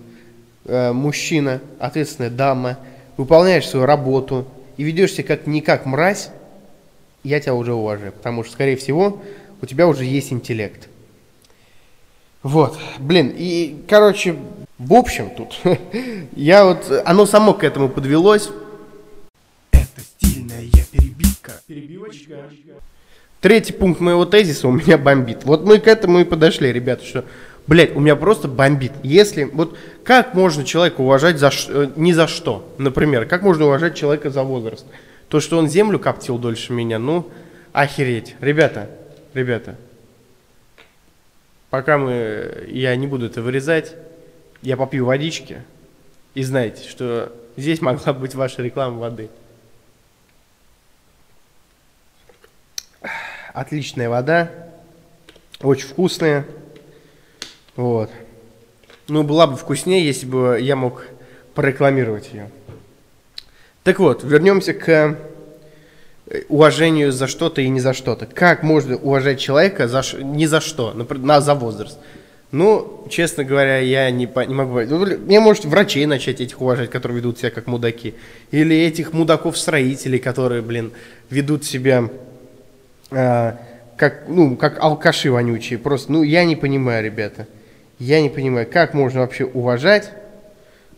э, 0.65 0.91
мужчина, 0.91 1.61
ответственная 1.79 2.29
дама, 2.29 2.79
выполняешь 3.17 3.67
свою 3.67 3.85
работу 3.85 4.45
и 4.77 4.83
ведешь 4.83 5.13
себя 5.13 5.23
как 5.23 5.47
не 5.47 5.61
как 5.61 5.85
мразь, 5.85 6.29
я 7.23 7.39
тебя 7.39 7.55
уже 7.55 7.73
уважаю. 7.73 8.13
Потому 8.13 8.43
что, 8.43 8.53
скорее 8.53 8.77
всего, 8.77 9.21
у 9.61 9.65
тебя 9.65 9.87
уже 9.87 10.05
есть 10.05 10.31
интеллект. 10.31 10.87
Вот, 12.41 12.77
блин, 12.99 13.33
и, 13.35 13.83
короче, 13.87 14.37
в 14.77 14.93
общем 14.93 15.29
тут, 15.29 15.59
я 16.35 16.65
вот, 16.65 16.89
оно 17.05 17.25
само 17.25 17.53
к 17.53 17.63
этому 17.63 17.89
подвелось. 17.89 18.49
Это 19.71 20.01
стильная 20.01 20.65
перебивка. 20.91 21.53
Перебивочка. 21.67 22.35
Третий 23.41 23.73
пункт 23.73 23.99
моего 24.01 24.25
тезиса 24.25 24.67
у 24.67 24.71
меня 24.71 24.97
бомбит. 24.97 25.43
Вот 25.43 25.65
мы 25.65 25.79
к 25.79 25.87
этому 25.87 26.19
и 26.19 26.23
подошли, 26.23 26.71
ребята, 26.71 27.05
что 27.05 27.25
Блять, 27.69 27.95
у 27.95 27.99
меня 27.99 28.15
просто 28.15 28.47
бомбит. 28.47 28.93
Если, 29.03 29.43
вот 29.43 29.77
как 30.03 30.33
можно 30.33 30.65
человека 30.65 31.01
уважать 31.01 31.37
за, 31.37 31.51
ш- 31.51 31.91
ни 31.95 32.13
за 32.13 32.27
что, 32.27 32.67
например, 32.79 33.27
как 33.27 33.43
можно 33.43 33.65
уважать 33.67 33.95
человека 33.95 34.31
за 34.31 34.41
возраст? 34.41 34.87
То, 35.27 35.39
что 35.39 35.59
он 35.59 35.69
землю 35.69 35.99
коптил 35.99 36.39
дольше 36.39 36.73
меня, 36.73 36.97
ну, 36.97 37.29
охереть. 37.71 38.35
Ребята, 38.41 38.89
ребята, 39.33 39.75
пока 41.69 41.97
мы, 41.97 42.65
я 42.67 42.95
не 42.95 43.07
буду 43.07 43.27
это 43.27 43.41
вырезать, 43.41 43.95
я 44.61 44.77
попью 44.77 45.05
водички, 45.05 45.63
и 46.33 46.43
знаете, 46.43 46.87
что 46.87 47.35
здесь 47.57 47.81
могла 47.81 48.13
быть 48.13 48.35
ваша 48.35 48.61
реклама 48.61 48.99
воды. 48.99 49.29
Отличная 53.53 54.09
вода, 54.09 54.51
очень 55.61 55.87
вкусная. 55.87 56.45
Вот. 57.75 58.11
Ну, 59.07 59.23
была 59.23 59.47
бы 59.47 59.57
вкуснее, 59.57 60.05
если 60.05 60.25
бы 60.25 60.59
я 60.61 60.75
мог 60.75 61.05
прорекламировать 61.55 62.31
ее. 62.31 62.49
Так 63.83 63.99
вот, 63.99 64.23
вернемся 64.23 64.73
к 64.73 65.17
уважению 66.47 67.11
за 67.11 67.27
что-то 67.27 67.61
и 67.61 67.69
не 67.69 67.79
за 67.79 67.93
что-то. 67.93 68.25
Как 68.25 68.63
можно 68.63 68.95
уважать 68.97 69.39
человека 69.39 69.87
за, 69.87 70.03
ш- 70.03 70.17
не 70.21 70.47
за 70.47 70.61
что, 70.61 70.93
например, 70.93 71.25
на, 71.25 71.41
за 71.41 71.55
возраст? 71.55 71.97
Ну, 72.51 73.05
честно 73.09 73.43
говоря, 73.43 73.77
я 73.77 74.09
не, 74.11 74.25
по- 74.27 74.45
не 74.45 74.53
могу... 74.53 74.79
Ну, 74.81 75.03
блин, 75.03 75.21
Мне, 75.25 75.39
может, 75.39 75.65
врачей 75.65 76.05
начать 76.05 76.41
этих 76.41 76.61
уважать, 76.61 76.89
которые 76.89 77.17
ведут 77.17 77.37
себя 77.39 77.51
как 77.51 77.67
мудаки. 77.67 78.15
Или 78.51 78.75
этих 78.75 79.13
мудаков-строителей, 79.13 80.19
которые, 80.19 80.61
блин, 80.61 80.91
ведут 81.29 81.63
себя 81.63 82.09
а, 83.11 83.57
как, 83.97 84.23
ну, 84.27 84.55
как 84.55 84.83
алкаши 84.83 85.31
вонючие. 85.31 85.77
Просто, 85.77 86.11
ну, 86.11 86.23
я 86.23 86.43
не 86.45 86.55
понимаю, 86.55 87.03
ребята. 87.03 87.47
Я 87.99 88.21
не 88.21 88.29
понимаю, 88.29 88.67
как 88.71 88.93
можно 88.93 89.21
вообще 89.21 89.45
уважать, 89.45 90.09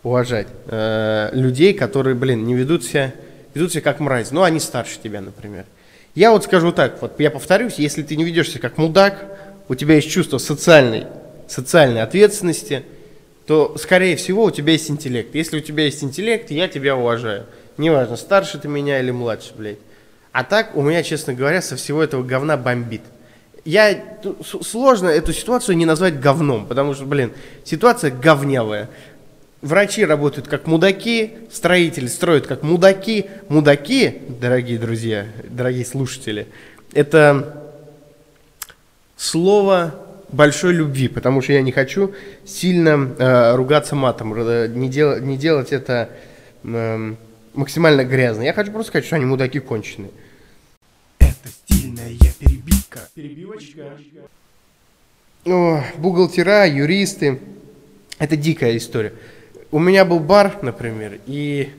уважать 0.04 0.48
э, 0.68 1.30
людей, 1.34 1.74
которые, 1.74 2.16
блин, 2.16 2.46
не 2.46 2.54
ведут 2.54 2.84
себя, 2.86 3.12
ведут 3.54 3.72
себя 3.72 3.82
как 3.82 4.00
мразь. 4.00 4.32
Ну, 4.32 4.44
они 4.44 4.60
старше 4.60 5.00
тебя, 5.02 5.22
например. 5.22 5.66
Я 6.16 6.32
вот 6.32 6.44
скажу 6.44 6.72
так, 6.72 7.02
вот 7.02 7.20
я 7.20 7.32
повторюсь, 7.32 7.76
если 7.76 8.04
ты 8.04 8.16
не 8.16 8.24
ведешь 8.24 8.50
себя 8.50 8.62
как 8.62 8.78
мудак, 8.78 9.26
у 9.70 9.76
тебя 9.76 9.96
есть 9.96 10.10
чувство 10.10 10.38
социальной, 10.38 11.08
социальной 11.48 12.02
ответственности, 12.02 12.84
то, 13.48 13.78
скорее 13.78 14.16
всего, 14.18 14.44
у 14.44 14.52
тебя 14.52 14.74
есть 14.74 14.90
интеллект. 14.92 15.34
Если 15.34 15.58
у 15.58 15.62
тебя 15.62 15.86
есть 15.86 16.04
интеллект, 16.04 16.52
я 16.52 16.68
тебя 16.68 16.96
уважаю. 16.96 17.46
Неважно, 17.78 18.18
старше 18.18 18.58
ты 18.60 18.68
меня 18.68 19.00
или 19.00 19.12
младше, 19.12 19.54
блядь. 19.58 19.80
А 20.32 20.44
так, 20.44 20.76
у 20.76 20.82
меня, 20.82 21.04
честно 21.04 21.34
говоря, 21.34 21.62
со 21.62 21.76
всего 21.76 22.04
этого 22.04 22.24
говна 22.24 22.58
бомбит. 22.58 23.02
Я 23.64 24.04
сложно 24.44 25.08
эту 25.08 25.34
ситуацию 25.34 25.78
не 25.78 25.86
назвать 25.86 26.20
говном, 26.20 26.66
потому 26.66 26.94
что, 26.94 27.06
блин, 27.06 27.32
ситуация 27.64 28.10
говнявая. 28.12 28.90
Врачи 29.62 30.04
работают 30.04 30.48
как 30.48 30.66
мудаки, 30.66 31.34
строители 31.52 32.08
строят 32.08 32.48
как 32.48 32.64
мудаки. 32.64 33.28
Мудаки, 33.48 34.24
дорогие 34.42 34.80
друзья, 34.80 35.28
дорогие 35.48 35.86
слушатели, 35.86 36.48
это 36.94 37.70
слово 39.16 39.94
большой 40.30 40.74
любви, 40.74 41.08
потому 41.08 41.44
что 41.44 41.54
я 41.54 41.62
не 41.62 41.72
хочу 41.72 42.16
сильно 42.44 43.14
э, 43.20 43.56
ругаться 43.56 43.96
матом, 43.96 44.34
э, 44.34 44.68
не, 44.68 44.90
дел- 44.90 45.20
не 45.22 45.38
делать 45.38 45.72
это 45.72 46.10
эм, 46.64 47.18
максимально 47.54 48.04
грязно. 48.04 48.42
Я 48.42 48.54
хочу 48.54 48.72
просто 48.72 48.90
сказать, 48.90 49.06
что 49.06 49.18
они 49.18 49.26
мудаки 49.26 49.60
конченые. 49.60 50.10
Это 51.20 51.50
стильная 51.50 52.10
перебивка. 52.40 53.02
Перебивочка. 53.14 53.92
О, 55.46 55.84
бухгалтера, 55.98 56.66
юристы. 56.66 57.40
Это 58.18 58.36
дикая 58.36 58.76
история. 58.78 59.14
У 59.72 59.80
меня 59.80 60.04
был 60.04 60.20
бар, 60.20 60.60
например, 60.62 61.20
и 61.28 61.70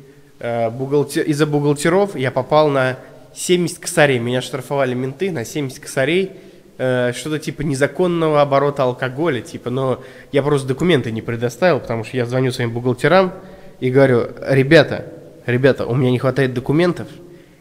э, 0.40 0.70
бухгалтер- 0.70 1.24
из-за 1.24 1.46
бухгалтеров 1.46 2.16
я 2.16 2.30
попал 2.30 2.70
на 2.70 2.96
70 3.34 3.78
косарей. 3.78 4.18
Меня 4.18 4.40
штрафовали 4.40 4.94
менты 4.94 5.30
на 5.30 5.44
70 5.44 5.78
косарей. 5.78 6.30
э, 6.78 7.12
что-то 7.14 7.38
типа 7.38 7.60
незаконного 7.62 8.40
оборота 8.40 8.84
алкоголя, 8.84 9.42
типа, 9.42 9.68
но 9.68 10.02
я 10.32 10.42
просто 10.42 10.66
документы 10.66 11.12
не 11.12 11.20
предоставил, 11.20 11.80
потому 11.80 12.02
что 12.02 12.16
я 12.16 12.24
звоню 12.24 12.50
своим 12.50 12.72
бухгалтерам 12.72 13.34
и 13.78 13.90
говорю, 13.90 14.28
ребята, 14.48 15.04
ребята, 15.44 15.84
у 15.86 15.94
меня 15.94 16.10
не 16.10 16.18
хватает 16.18 16.54
документов, 16.54 17.08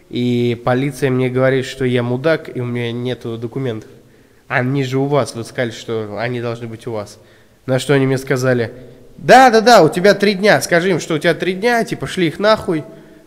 и 0.10 0.60
полиция 0.64 1.10
мне 1.10 1.30
говорит, 1.30 1.66
что 1.66 1.84
я 1.84 2.04
мудак, 2.04 2.56
и 2.56 2.62
у 2.62 2.66
меня 2.66 2.94
нету 2.94 3.38
документов. 3.38 3.90
Они 4.48 4.84
же 4.86 4.98
у 4.98 5.06
вас, 5.06 5.36
вы 5.36 5.44
сказали, 5.44 5.72
что 5.72 6.18
они 6.18 6.40
должны 6.40 6.68
быть 6.68 6.88
у 6.88 6.94
вас. 6.94 7.20
На 7.66 7.80
что 7.80 7.94
они 7.94 8.08
мне 8.08 8.18
сказали, 8.18 8.72
да, 9.22 9.52
да, 9.52 9.62
да, 9.62 9.84
у 9.84 9.90
тебя 9.90 10.16
три 10.16 10.34
дня, 10.34 10.60
скажи 10.62 10.90
им, 10.90 11.00
что 11.00 11.14
у 11.14 11.18
тебя 11.20 11.36
три 11.36 11.54
дня, 11.54 11.84
типа 11.84 12.08
шли 12.08 12.28
их 12.28 12.40
нахуй, 12.40 12.84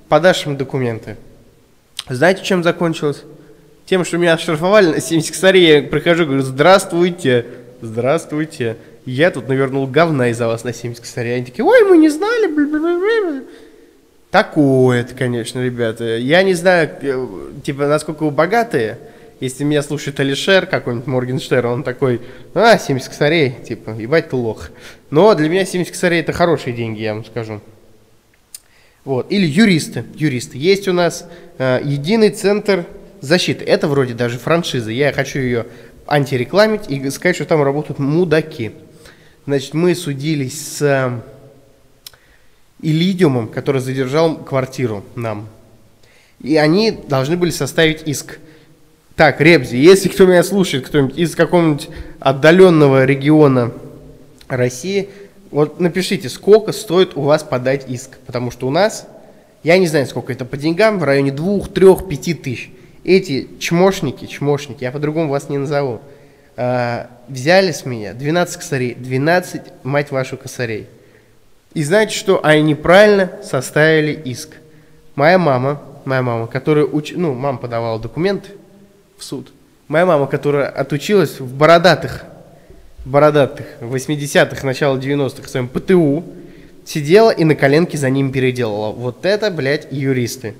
подашь 0.08 0.44
им 0.44 0.56
документы. 0.56 1.16
Знаете, 2.08 2.44
чем 2.44 2.64
закончилось? 2.64 3.22
Тем, 3.86 4.04
что 4.04 4.18
меня 4.18 4.34
оштрафовали 4.34 4.88
на 4.88 5.00
70 5.00 5.30
косарей, 5.30 5.82
я 5.82 5.82
прихожу, 5.82 6.26
говорю, 6.26 6.42
здравствуйте, 6.42 7.46
здравствуйте, 7.80 8.76
я 9.06 9.30
тут 9.30 9.48
навернул 9.48 9.86
говна 9.86 10.30
из-за 10.30 10.48
вас 10.48 10.64
на 10.64 10.72
70 10.72 11.00
косарей. 11.00 11.36
Они 11.36 11.44
такие, 11.44 11.64
ой, 11.64 11.84
мы 11.84 11.96
не 11.96 12.08
знали, 12.08 12.46
бля-бля-бля-бля». 12.46 13.44
Такое 14.30 15.02
это, 15.02 15.14
конечно, 15.14 15.60
ребята. 15.60 16.16
Я 16.16 16.42
не 16.42 16.54
знаю, 16.54 16.90
э, 17.00 17.26
типа, 17.62 17.86
насколько 17.86 18.24
вы 18.24 18.32
богатые. 18.32 18.98
Если 19.40 19.64
меня 19.64 19.82
слушает 19.82 20.18
Алишер, 20.20 20.66
какой-нибудь 20.66 21.06
Моргенштерн, 21.06 21.66
он 21.66 21.82
такой, 21.82 22.20
а, 22.54 22.78
70 22.78 23.08
косарей, 23.08 23.54
типа, 23.66 23.90
ебать 23.90 24.30
ты 24.30 24.36
лох. 24.36 24.70
Но 25.10 25.34
для 25.34 25.48
меня 25.48 25.64
70 25.64 25.92
косарей 25.92 26.20
это 26.20 26.32
хорошие 26.32 26.74
деньги, 26.74 27.02
я 27.02 27.14
вам 27.14 27.24
скажу. 27.24 27.60
Вот. 29.04 29.30
Или 29.30 29.46
юристы. 29.46 30.04
Юристы. 30.14 30.56
Есть 30.56 30.88
у 30.88 30.92
нас 30.92 31.28
э, 31.58 31.80
единый 31.84 32.30
центр 32.30 32.86
защиты. 33.20 33.64
Это 33.64 33.86
вроде 33.86 34.14
даже 34.14 34.38
франшиза. 34.38 34.90
Я 34.90 35.12
хочу 35.12 35.40
ее 35.40 35.66
антирекламить 36.06 36.88
и 36.88 37.10
сказать, 37.10 37.36
что 37.36 37.44
там 37.44 37.62
работают 37.62 37.98
мудаки. 37.98 38.72
Значит, 39.46 39.74
мы 39.74 39.94
судились 39.94 40.78
с 40.78 40.82
э, 40.82 41.20
Илидиумом, 42.80 43.48
который 43.48 43.80
задержал 43.80 44.36
квартиру 44.36 45.04
нам. 45.14 45.48
И 46.40 46.56
они 46.56 46.90
должны 46.90 47.36
были 47.36 47.50
составить 47.50 48.02
иск. 48.06 48.38
Так, 49.16 49.40
Ребзи, 49.40 49.76
если 49.76 50.08
кто 50.08 50.26
меня 50.26 50.42
слушает, 50.42 50.88
кто-нибудь 50.88 51.16
из 51.16 51.36
какого-нибудь 51.36 51.88
отдаленного 52.18 53.04
региона 53.04 53.70
России, 54.48 55.08
вот 55.52 55.78
напишите, 55.78 56.28
сколько 56.28 56.72
стоит 56.72 57.16
у 57.16 57.20
вас 57.20 57.44
подать 57.44 57.88
иск. 57.88 58.18
Потому 58.26 58.50
что 58.50 58.66
у 58.66 58.70
нас, 58.70 59.06
я 59.62 59.78
не 59.78 59.86
знаю, 59.86 60.06
сколько 60.06 60.32
это 60.32 60.44
по 60.44 60.56
деньгам, 60.56 60.98
в 60.98 61.04
районе 61.04 61.30
двух, 61.30 61.72
трех, 61.72 62.08
пяти 62.08 62.34
тысяч. 62.34 62.72
Эти 63.04 63.48
чмошники, 63.60 64.24
чмошники, 64.26 64.82
я 64.82 64.90
по-другому 64.90 65.28
вас 65.28 65.48
не 65.48 65.58
назову, 65.58 66.00
а, 66.56 67.08
взяли 67.28 67.70
с 67.70 67.84
меня 67.84 68.14
12 68.14 68.56
косарей, 68.56 68.94
12, 68.96 69.62
мать 69.84 70.10
вашу, 70.10 70.36
косарей. 70.36 70.88
И 71.72 71.84
знаете 71.84 72.16
что? 72.16 72.44
Они 72.44 72.62
неправильно 72.62 73.30
составили 73.44 74.12
иск. 74.12 74.56
Моя 75.14 75.38
мама, 75.38 75.80
моя 76.04 76.22
мама, 76.22 76.48
которая 76.48 76.84
уч... 76.84 77.12
ну, 77.14 77.32
мама 77.34 77.58
подавала 77.58 78.00
документы 78.00 78.50
в 79.16 79.24
суд. 79.24 79.52
Моя 79.88 80.06
мама, 80.06 80.26
которая 80.26 80.68
отучилась 80.68 81.40
в 81.40 81.54
бородатых, 81.54 82.24
бородатых, 83.04 83.66
80-х, 83.80 84.66
начало 84.66 84.98
90-х 84.98 85.42
в 85.42 85.48
своем 85.48 85.68
ПТУ, 85.68 86.24
сидела 86.84 87.30
и 87.30 87.44
на 87.44 87.54
коленке 87.54 87.98
за 87.98 88.10
ним 88.10 88.32
переделала. 88.32 88.92
Вот 88.92 89.24
это, 89.24 89.50
блядь, 89.50 89.88
юристы. 89.90 90.54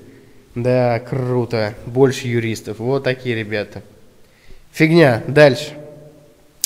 Да, 0.53 0.99
круто. 0.99 1.73
Больше 1.85 2.27
юристов. 2.27 2.79
Вот 2.79 3.03
такие 3.03 3.35
ребята. 3.35 3.81
Фигня. 4.71 5.23
Дальше. 5.27 5.73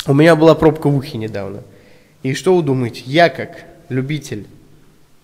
У 0.06 0.14
меня 0.14 0.36
была 0.36 0.56
пробка 0.56 0.88
в 0.88 0.96
ухе 0.96 1.18
недавно. 1.18 1.64
И 2.24 2.34
что 2.34 2.56
вы 2.56 2.64
думаете? 2.64 3.04
Я 3.06 3.30
как 3.30 3.66
любитель 3.90 4.46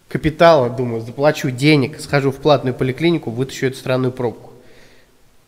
капитала, 0.08 0.70
думаю, 0.70 1.02
заплачу 1.02 1.52
денег, 1.52 2.00
схожу 2.00 2.32
в 2.32 2.38
платную 2.38 2.74
поликлинику, 2.74 3.32
вытащу 3.32 3.68
эту 3.68 3.78
странную 3.78 4.12
пробку. 4.12 4.45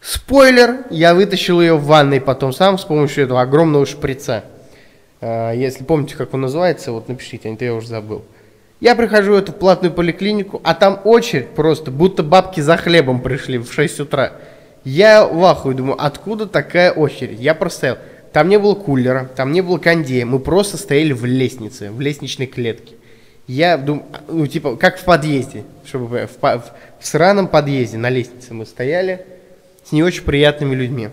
Спойлер, 0.02 0.86
я 0.90 1.14
вытащил 1.16 1.60
ее 1.60 1.76
в 1.76 1.86
ванной 1.86 2.22
потом 2.22 2.54
сам 2.54 2.78
с 2.78 2.84
помощью 2.84 3.24
этого 3.26 3.42
огромного 3.42 3.86
шприца. 3.86 4.44
А, 5.22 5.52
Если 5.54 5.84
помните, 5.84 6.16
как 6.16 6.34
он 6.34 6.42
называется, 6.42 6.92
вот 6.92 7.10
напишите, 7.10 7.50
а 7.60 7.64
я 7.64 7.74
уже 7.74 7.88
забыл. 7.88 8.24
Я 8.80 8.96
прихожу 8.96 9.34
в 9.34 9.38
эту 9.38 9.54
платную 9.54 9.92
поликлинику, 9.92 10.62
а 10.64 10.76
там 10.76 11.02
очередь 11.04 11.50
просто, 11.50 11.90
будто 11.90 12.22
бабки 12.22 12.62
за 12.62 12.78
хлебом 12.78 13.22
пришли 13.22 13.58
в 13.58 13.74
6 13.74 14.02
утра. 14.02 14.34
Я 14.84 15.26
в 15.26 15.44
ахуе 15.44 15.76
думаю, 15.76 15.96
откуда 16.02 16.46
такая 16.46 16.92
очередь? 16.92 17.40
Я 17.40 17.56
простоял. 17.56 17.98
Там 18.32 18.50
не 18.50 18.60
было 18.60 18.76
кулера, 18.76 19.28
там 19.36 19.52
не 19.52 19.62
было 19.62 19.80
кондея, 19.80 20.26
мы 20.26 20.38
просто 20.40 20.78
стояли 20.78 21.12
в 21.12 21.26
лестнице, 21.26 21.90
в 21.92 22.00
лестничной 22.00 22.46
клетке. 22.46 22.94
Я 23.48 23.78
думаю, 23.78 24.06
ну 24.28 24.46
типа, 24.46 24.76
как 24.76 25.00
в 25.00 25.04
подъезде, 25.06 25.64
чтобы 25.86 26.28
в, 26.28 26.30
в- 26.42 26.64
в 27.00 27.08
сраном 27.08 27.48
подъезде 27.48 27.98
на 27.98 28.10
лестнице 28.10 28.54
мы 28.54 28.66
стояли 28.68 29.26
с 29.88 29.92
не 29.92 30.04
очень 30.04 30.24
приятными 30.24 30.76
людьми. 30.76 31.10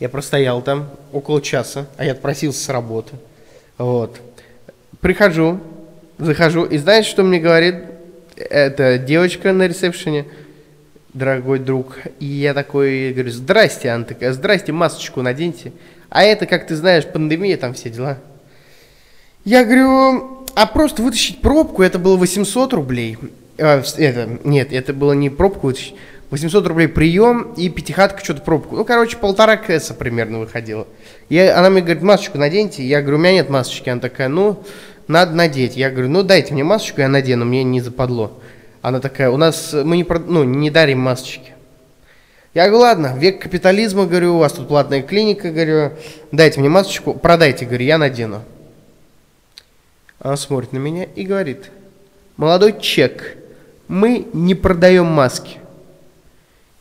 Я 0.00 0.08
простоял 0.08 0.60
там 0.60 0.90
около 1.12 1.40
часа, 1.40 1.86
а 1.96 2.04
я 2.04 2.12
отпросился 2.12 2.64
с 2.64 2.68
работы. 2.68 3.14
Вот. 3.78 4.20
Прихожу, 5.00 5.60
захожу, 6.18 6.64
и 6.64 6.78
знаете, 6.78 7.08
что 7.08 7.22
мне 7.22 7.38
говорит 7.38 7.76
эта 8.36 8.98
девочка 8.98 9.52
на 9.52 9.68
ресепшене? 9.68 10.26
Дорогой 11.14 11.60
друг. 11.60 11.98
И 12.18 12.26
я 12.26 12.52
такой 12.52 13.12
говорю, 13.12 13.30
здрасте, 13.30 13.90
она 13.90 14.04
такая, 14.04 14.32
здрасте, 14.32 14.72
масочку 14.72 15.22
наденьте. 15.22 15.72
А 16.10 16.24
это, 16.24 16.44
как 16.46 16.66
ты 16.66 16.76
знаешь, 16.76 17.06
пандемия, 17.06 17.56
там 17.56 17.72
все 17.72 17.88
дела. 17.88 18.18
Я 19.44 19.64
говорю, 19.64 20.44
а 20.54 20.66
просто 20.66 21.02
вытащить 21.02 21.40
пробку, 21.40 21.82
это 21.82 21.98
было 21.98 22.16
800 22.16 22.72
рублей. 22.74 23.16
А, 23.58 23.82
это, 23.96 24.38
нет, 24.44 24.72
это 24.72 24.92
было 24.92 25.12
не 25.12 25.30
пробку 25.30 25.68
вытащить. 25.68 25.94
800 26.30 26.66
рублей 26.66 26.88
прием 26.88 27.52
и 27.56 27.68
пятихатка 27.68 28.24
что-то 28.24 28.42
пробку. 28.42 28.76
Ну, 28.76 28.84
короче, 28.84 29.16
полтора 29.16 29.56
кэса 29.56 29.94
примерно 29.94 30.40
выходило. 30.40 30.86
Я, 31.28 31.58
она 31.58 31.70
мне 31.70 31.82
говорит, 31.82 32.02
масочку 32.02 32.36
наденьте. 32.38 32.84
Я 32.84 33.00
говорю, 33.00 33.18
у 33.18 33.20
меня 33.20 33.34
нет 33.34 33.48
масочки. 33.48 33.88
Она 33.88 34.00
такая, 34.00 34.28
ну, 34.28 34.64
надо 35.06 35.32
надеть. 35.32 35.76
Я 35.76 35.90
говорю, 35.90 36.08
ну, 36.08 36.22
дайте 36.24 36.52
мне 36.52 36.64
масочку, 36.64 37.00
я 37.00 37.08
надену, 37.08 37.44
мне 37.44 37.62
не 37.62 37.80
западло. 37.80 38.40
Она 38.82 39.00
такая, 39.00 39.30
у 39.30 39.36
нас, 39.36 39.72
мы 39.72 39.96
не, 39.96 40.06
ну, 40.26 40.42
не 40.42 40.70
дарим 40.70 40.98
масочки. 40.98 41.52
Я 42.54 42.68
говорю, 42.68 42.82
ладно, 42.82 43.14
век 43.16 43.40
капитализма, 43.40 44.06
говорю, 44.06 44.36
у 44.36 44.38
вас 44.38 44.54
тут 44.54 44.66
платная 44.66 45.02
клиника, 45.02 45.50
говорю, 45.50 45.92
дайте 46.32 46.58
мне 46.58 46.68
масочку, 46.68 47.14
продайте, 47.14 47.66
говорю, 47.66 47.84
я 47.84 47.98
надену. 47.98 48.42
Она 50.18 50.36
смотрит 50.36 50.72
на 50.72 50.78
меня 50.78 51.04
и 51.04 51.24
говорит, 51.24 51.70
молодой 52.36 52.80
чек, 52.80 53.36
мы 53.88 54.26
не 54.32 54.54
продаем 54.54 55.06
маски. 55.06 55.58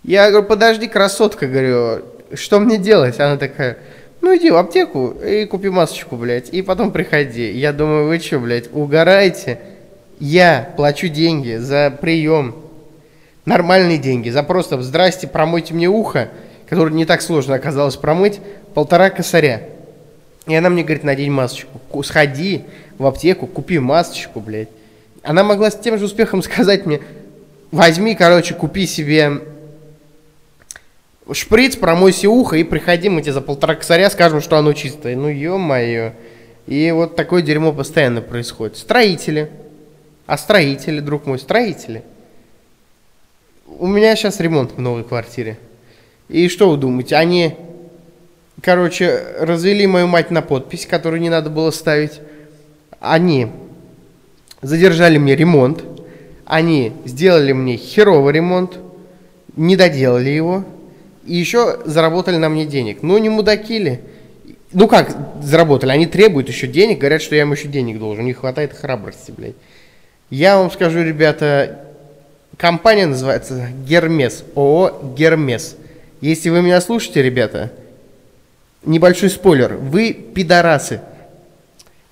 Я 0.06 0.30
говорю, 0.30 0.46
подожди, 0.46 0.88
красотка, 0.88 1.48
говорю, 1.48 2.04
что 2.36 2.60
мне 2.60 2.78
делать? 2.78 3.20
Она 3.20 3.38
такая, 3.38 3.80
ну 4.22 4.38
иди 4.38 4.52
в 4.52 4.56
аптеку 4.56 5.16
и 5.26 5.46
купи 5.46 5.70
масочку, 5.70 6.16
блядь, 6.16 6.50
и 6.50 6.62
потом 6.62 6.92
приходи. 6.92 7.52
Я 7.52 7.74
думаю, 7.74 8.08
вы 8.08 8.20
что, 8.20 8.38
блядь, 8.38 8.70
угораете? 8.72 9.60
Я 10.20 10.70
плачу 10.78 11.08
деньги 11.08 11.56
за 11.56 11.90
прием, 12.00 12.56
нормальные 13.46 13.98
деньги, 13.98 14.30
за 14.30 14.44
просто 14.44 14.80
«здрасте, 14.80 15.28
промойте 15.28 15.74
мне 15.74 15.88
ухо», 15.88 16.30
которое 16.70 16.94
не 16.94 17.06
так 17.06 17.24
сложно 17.24 17.56
оказалось 17.56 17.96
промыть, 17.96 18.40
полтора 18.76 19.10
косаря. 19.10 19.64
И 20.46 20.54
она 20.54 20.70
мне 20.70 20.84
говорит, 20.84 21.04
надень 21.04 21.32
масочку. 21.32 22.04
Сходи 22.04 22.66
в 23.00 23.08
аптеку, 23.08 23.48
купи 23.48 23.80
масочку, 23.80 24.40
блядь. 24.40 24.70
Она 25.24 25.44
могла 25.44 25.72
с 25.72 25.80
тем 25.80 25.98
же 25.98 26.06
успехом 26.06 26.42
сказать 26.44 26.86
мне, 26.86 27.02
возьми, 27.72 28.14
короче, 28.14 28.54
купи 28.54 28.86
себе 28.86 29.42
шприц, 31.34 31.76
промойся 31.76 32.30
ухо 32.30 32.58
и 32.58 32.64
приходи, 32.64 33.10
мы 33.10 33.22
тебе 33.22 33.34
за 33.34 33.42
полтора 33.42 33.76
косаря 33.76 34.10
скажем, 34.10 34.42
что 34.42 34.58
оно 34.58 34.74
чистое. 34.74 35.16
Ну, 35.16 35.28
ё-моё. 35.28 36.14
И 36.68 36.92
вот 36.92 37.16
такое 37.16 37.42
дерьмо 37.42 37.74
постоянно 37.74 38.22
происходит. 38.22 38.78
Строители. 38.78 39.50
А 40.28 40.38
строители, 40.38 41.00
друг 41.00 41.26
мой, 41.26 41.40
строители. 41.40 42.04
У 43.68 43.88
меня 43.88 44.16
сейчас 44.16 44.40
ремонт 44.40 44.72
в 44.72 44.80
новой 44.80 45.04
квартире. 45.04 45.58
И 46.30 46.50
что 46.50 46.70
вы 46.70 46.78
думаете, 46.78 47.16
они, 47.16 47.56
короче, 48.62 49.24
развели 49.40 49.86
мою 49.86 50.08
мать 50.08 50.32
на 50.32 50.42
подпись, 50.42 50.88
которую 50.88 51.22
не 51.22 51.30
надо 51.30 51.50
было 51.50 51.72
ставить. 51.72 52.20
Они 53.00 53.48
задержали 54.62 55.18
мне 55.18 55.36
ремонт. 55.36 55.84
Они 56.46 56.94
сделали 57.06 57.54
мне 57.54 57.76
херовый 57.76 58.34
ремонт, 58.34 58.78
не 59.56 59.76
доделали 59.76 60.30
его 60.30 60.64
и 61.26 61.36
еще 61.36 61.80
заработали 61.86 62.38
на 62.38 62.50
мне 62.50 62.66
денег. 62.66 63.02
Ну, 63.02 63.18
не 63.18 63.30
мудаки 63.30 63.80
ли? 63.80 64.00
Ну 64.72 64.88
как 64.88 65.16
заработали? 65.42 65.92
Они 65.92 66.06
требуют 66.06 66.50
еще 66.50 66.68
денег, 66.68 67.00
говорят, 67.00 67.22
что 67.22 67.36
я 67.36 67.42
им 67.42 67.54
еще 67.54 67.68
денег 67.68 67.98
должен. 67.98 68.26
Не 68.26 68.34
хватает 68.34 68.74
храбрости, 68.74 69.32
блядь. 69.36 69.56
Я 70.30 70.58
вам 70.58 70.72
скажу, 70.72 71.02
ребята, 71.02 71.86
компания 72.58 73.06
называется 73.06 73.70
Гермес, 73.88 74.44
ООО 74.56 75.14
Гермес. 75.16 75.78
Если 76.20 76.50
вы 76.50 76.62
меня 76.62 76.82
слушаете, 76.82 77.22
ребята, 77.22 77.72
небольшой 78.84 79.30
спойлер, 79.30 79.76
вы 79.76 80.14
пидорасы. 80.14 81.02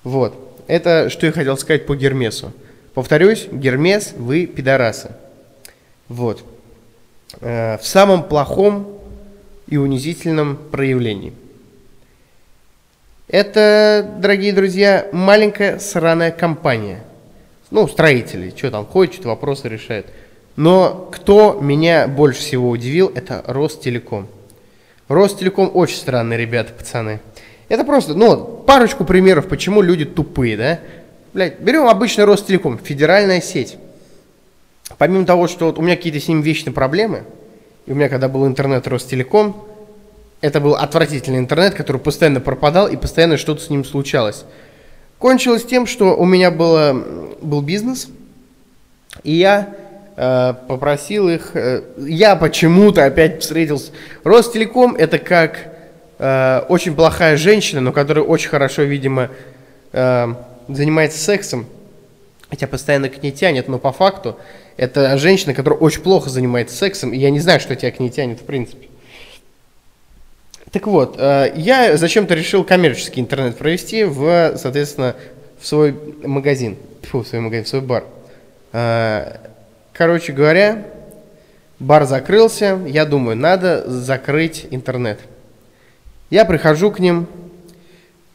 Вот. 0.02 0.40
Это 0.66 1.10
что 1.10 1.26
я 1.26 1.32
хотел 1.32 1.58
сказать 1.58 1.86
по 1.86 1.94
Гермесу. 1.94 2.52
Повторюсь, 2.94 3.46
Гермес, 3.50 4.14
вы 4.16 4.46
пидорасы. 4.46 5.10
Вот. 6.08 6.44
Э, 7.40 7.78
в 7.78 7.86
самом 7.86 8.22
плохом 8.22 8.86
и 9.66 9.76
унизительном 9.76 10.56
проявлении. 10.56 11.32
Это, 13.28 14.08
дорогие 14.18 14.52
друзья, 14.52 15.06
маленькая 15.12 15.78
сраная 15.78 16.30
компания. 16.30 17.02
Ну, 17.70 17.88
строители, 17.88 18.52
что 18.56 18.70
там 18.70 18.86
ходят, 18.86 19.14
что-то 19.14 19.28
вопросы 19.28 19.68
решают. 19.68 20.06
Но 20.56 21.08
кто 21.10 21.58
меня 21.60 22.06
больше 22.06 22.40
всего 22.40 22.68
удивил, 22.70 23.10
это 23.14 23.42
Ростелеком. 23.46 24.28
Ростелеком 25.08 25.70
очень 25.74 25.96
странные 25.96 26.38
ребята, 26.38 26.72
пацаны. 26.72 27.20
Это 27.68 27.84
просто, 27.84 28.14
ну, 28.14 28.44
парочку 28.66 29.04
примеров, 29.04 29.48
почему 29.48 29.82
люди 29.82 30.04
тупые, 30.04 30.56
да? 30.56 30.80
Блять, 31.32 31.58
берем 31.58 31.86
обычный 31.88 32.24
Ростелеком, 32.24 32.78
федеральная 32.78 33.40
сеть. 33.40 33.76
Помимо 34.98 35.24
того, 35.24 35.48
что 35.48 35.66
вот 35.66 35.78
у 35.78 35.82
меня 35.82 35.96
какие-то 35.96 36.20
с 36.20 36.28
ним 36.28 36.42
вечные 36.42 36.72
проблемы, 36.72 37.24
и 37.86 37.92
у 37.92 37.94
меня, 37.94 38.08
когда 38.08 38.28
был 38.28 38.46
интернет 38.46 38.86
Ростелеком, 38.86 39.56
это 40.40 40.60
был 40.60 40.74
отвратительный 40.74 41.38
интернет, 41.38 41.74
который 41.74 41.98
постоянно 42.00 42.40
пропадал, 42.40 42.88
и 42.88 42.96
постоянно 42.96 43.36
что-то 43.36 43.62
с 43.62 43.70
ним 43.70 43.84
случалось. 43.84 44.44
Кончилось 45.18 45.64
тем, 45.64 45.86
что 45.86 46.16
у 46.16 46.24
меня 46.24 46.50
было, 46.50 46.92
был 47.40 47.62
бизнес, 47.62 48.08
и 49.22 49.32
я 49.32 49.74
э, 50.16 50.54
попросил 50.68 51.28
их... 51.28 51.54
Э, 51.54 51.82
я 51.98 52.36
почему-то 52.36 53.04
опять 53.04 53.40
встретился... 53.40 53.92
Ростелеком– 54.22 54.94
это 54.98 55.18
как 55.18 55.58
э, 56.18 56.62
очень 56.68 56.94
плохая 56.94 57.36
женщина, 57.36 57.80
но 57.80 57.92
которая 57.92 58.24
очень 58.24 58.50
хорошо, 58.50 58.82
видимо, 58.82 59.30
э, 59.92 60.34
занимается 60.68 61.18
сексом, 61.18 61.66
хотя 62.50 62.66
постоянно 62.66 63.08
к 63.08 63.22
ней 63.22 63.32
тянет, 63.32 63.68
но 63.68 63.78
по 63.78 63.92
факту 63.92 64.36
это 64.76 65.16
женщина, 65.18 65.54
которая 65.54 65.78
очень 65.78 66.02
плохо 66.02 66.30
занимается 66.30 66.76
сексом, 66.76 67.12
и 67.12 67.18
я 67.18 67.30
не 67.30 67.40
знаю, 67.40 67.60
что 67.60 67.76
тебя 67.76 67.90
к 67.90 68.00
ней 68.00 68.10
тянет 68.10 68.40
в 68.40 68.44
принципе. 68.44 68.88
Так 70.72 70.88
вот, 70.88 71.14
э, 71.18 71.52
я 71.54 71.96
зачем-то 71.96 72.34
решил 72.34 72.64
коммерческий 72.64 73.20
интернет 73.20 73.56
провести 73.56 74.02
в, 74.02 74.56
соответственно, 74.56 75.14
в 75.60 75.66
свой 75.66 75.94
магазин, 76.24 76.76
фу, 77.02 77.22
в 77.22 77.28
свой 77.28 77.40
магазин, 77.40 77.64
в 77.64 77.68
свой 77.68 77.82
бар. 77.82 78.04
Э, 78.72 79.36
короче 79.92 80.32
говоря, 80.32 80.84
бар 81.78 82.06
закрылся, 82.06 82.80
я 82.86 83.06
думаю, 83.06 83.36
надо 83.36 83.88
закрыть 83.88 84.66
интернет. 84.70 85.20
Я 86.30 86.44
прихожу 86.44 86.90
к 86.90 86.98
ним, 86.98 87.28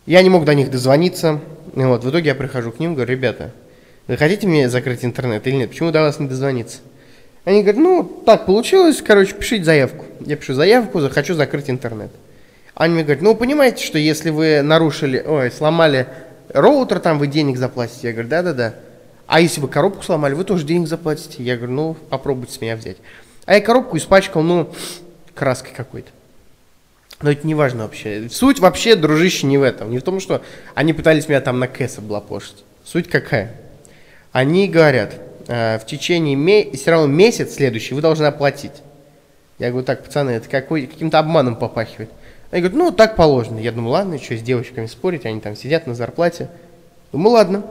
я 0.06 0.22
не 0.22 0.30
мог 0.30 0.46
до 0.46 0.56
них 0.56 0.72
дозвониться, 0.72 1.42
вот, 1.74 2.06
в 2.06 2.10
итоге 2.10 2.30
я 2.30 2.36
прихожу 2.36 2.72
к 2.72 2.80
ним, 2.80 2.96
говорю, 2.96 3.12
ребята, 3.12 3.52
вы 4.10 4.18
хотите 4.18 4.48
мне 4.48 4.68
закрыть 4.70 5.06
интернет 5.06 5.46
или 5.46 5.56
нет? 5.56 5.70
Почему 5.70 5.92
вас 5.92 6.20
не 6.20 6.28
дозвониться? 6.28 6.80
Они 7.46 7.62
говорят, 7.62 7.80
ну, 7.80 8.24
так 8.26 8.48
получилось, 8.48 9.04
короче, 9.04 9.36
пишите 9.36 9.64
заявку. 9.64 10.04
Я 10.26 10.36
пишу 10.36 10.56
заявку, 10.56 11.00
хочу 11.10 11.36
закрыть 11.36 11.70
интернет. 11.70 12.10
Они 12.74 12.96
мне 12.96 13.04
говорят, 13.04 13.22
ну, 13.22 13.36
понимаете, 13.36 13.86
что 13.86 14.00
если 14.00 14.32
вы 14.32 14.64
нарушили, 14.64 15.24
ой, 15.24 15.52
сломали 15.52 16.08
роутер, 16.50 17.00
там 17.00 17.20
вы 17.20 17.28
денег 17.28 17.58
заплатите. 17.58 18.08
Я 18.08 18.14
говорю, 18.14 18.30
да-да-да. 18.30 18.74
А 19.28 19.42
если 19.42 19.62
вы 19.62 19.68
коробку 19.68 20.02
сломали, 20.02 20.34
вы 20.34 20.44
тоже 20.44 20.66
денег 20.66 20.88
заплатите. 20.88 21.44
Я 21.44 21.56
говорю, 21.56 21.74
ну, 21.74 21.94
попробуйте 21.94 22.54
с 22.54 22.62
меня 22.62 22.78
взять. 22.78 22.98
А 23.46 23.54
я 23.54 23.62
коробку 23.62 23.96
испачкал, 23.98 24.42
ну, 24.42 24.74
краской 25.36 25.72
какой-то. 25.78 26.10
Но 27.22 27.30
это 27.30 27.46
не 27.46 27.54
важно 27.54 27.84
вообще. 27.84 28.28
Суть 28.32 28.58
вообще, 28.58 28.96
дружище, 28.96 29.46
не 29.46 29.60
в 29.60 29.62
этом. 29.62 29.92
Не 29.92 30.00
в 30.00 30.04
том, 30.04 30.20
что 30.20 30.42
они 30.74 30.94
пытались 30.94 31.30
меня 31.30 31.42
там 31.42 31.60
на 31.60 31.68
кэс 31.68 32.00
облапошить. 32.00 32.64
Суть 32.84 33.08
какая? 33.08 33.69
Они 34.32 34.68
говорят, 34.68 35.16
э, 35.48 35.80
в 35.80 35.86
течение 35.86 36.36
ме- 36.36 36.72
все 36.72 36.92
равно 36.92 37.08
месяц 37.08 37.56
следующий 37.56 37.94
вы 37.96 38.02
должны 38.02 38.26
оплатить. 38.26 38.84
Я 39.58 39.70
говорю, 39.70 39.86
так, 39.86 40.04
пацаны, 40.04 40.32
это 40.32 40.48
какой, 40.48 40.88
каким-то 40.88 41.20
обманом 41.20 41.56
попахивает. 41.56 42.10
Они 42.52 42.62
говорят, 42.62 42.78
ну, 42.78 42.92
так 42.92 43.16
положено. 43.16 43.60
Я 43.60 43.72
думаю, 43.72 43.92
ладно, 43.92 44.18
что 44.18 44.38
с 44.38 44.42
девочками 44.42 44.86
спорить, 44.86 45.26
они 45.26 45.40
там 45.40 45.56
сидят 45.56 45.86
на 45.86 45.96
зарплате. 45.96 46.50
Думаю, 47.12 47.34
ладно. 47.34 47.64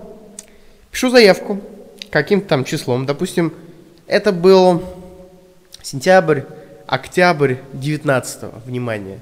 Пишу 0.90 1.10
заявку 1.10 1.60
каким-то 2.10 2.48
там 2.48 2.64
числом. 2.64 3.06
Допустим, 3.06 3.52
это 4.06 4.32
был 4.32 4.82
сентябрь, 5.82 6.42
октябрь 6.86 7.56
19 7.72 8.42
-го, 8.42 8.52
внимание. 8.64 9.20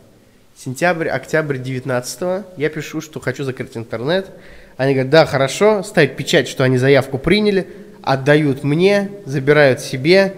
Сентябрь, 0.57 1.09
октябрь 1.09 1.59
19 1.59 2.44
я 2.57 2.68
пишу, 2.70 3.01
что 3.01 3.20
хочу 3.20 3.44
закрыть 3.44 3.77
интернет. 3.77 4.27
Они 4.76 4.92
говорят, 4.92 5.10
да, 5.10 5.26
хорошо, 5.26 5.82
ставят 5.82 6.16
печать, 6.16 6.48
что 6.48 6.64
они 6.64 6.76
заявку 6.76 7.18
приняли, 7.18 7.66
отдают 8.02 8.62
мне, 8.62 9.10
забирают 9.24 9.80
себе. 9.80 10.34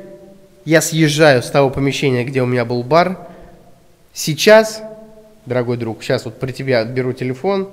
Я 0.64 0.80
съезжаю 0.80 1.42
с 1.42 1.50
того 1.50 1.70
помещения, 1.70 2.24
где 2.24 2.42
у 2.42 2.46
меня 2.46 2.64
был 2.64 2.82
бар. 2.82 3.18
Сейчас 4.12 4.82
дорогой 5.48 5.76
друг. 5.76 6.02
Сейчас 6.02 6.24
вот 6.24 6.38
при 6.38 6.52
тебя 6.52 6.84
беру 6.84 7.12
телефон. 7.12 7.70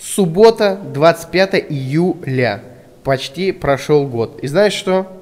Суббота, 0.00 0.78
25 0.92 1.66
июля. 1.70 2.62
Почти 3.02 3.52
прошел 3.52 4.06
год. 4.06 4.38
И 4.40 4.46
знаешь 4.46 4.74
что? 4.74 5.20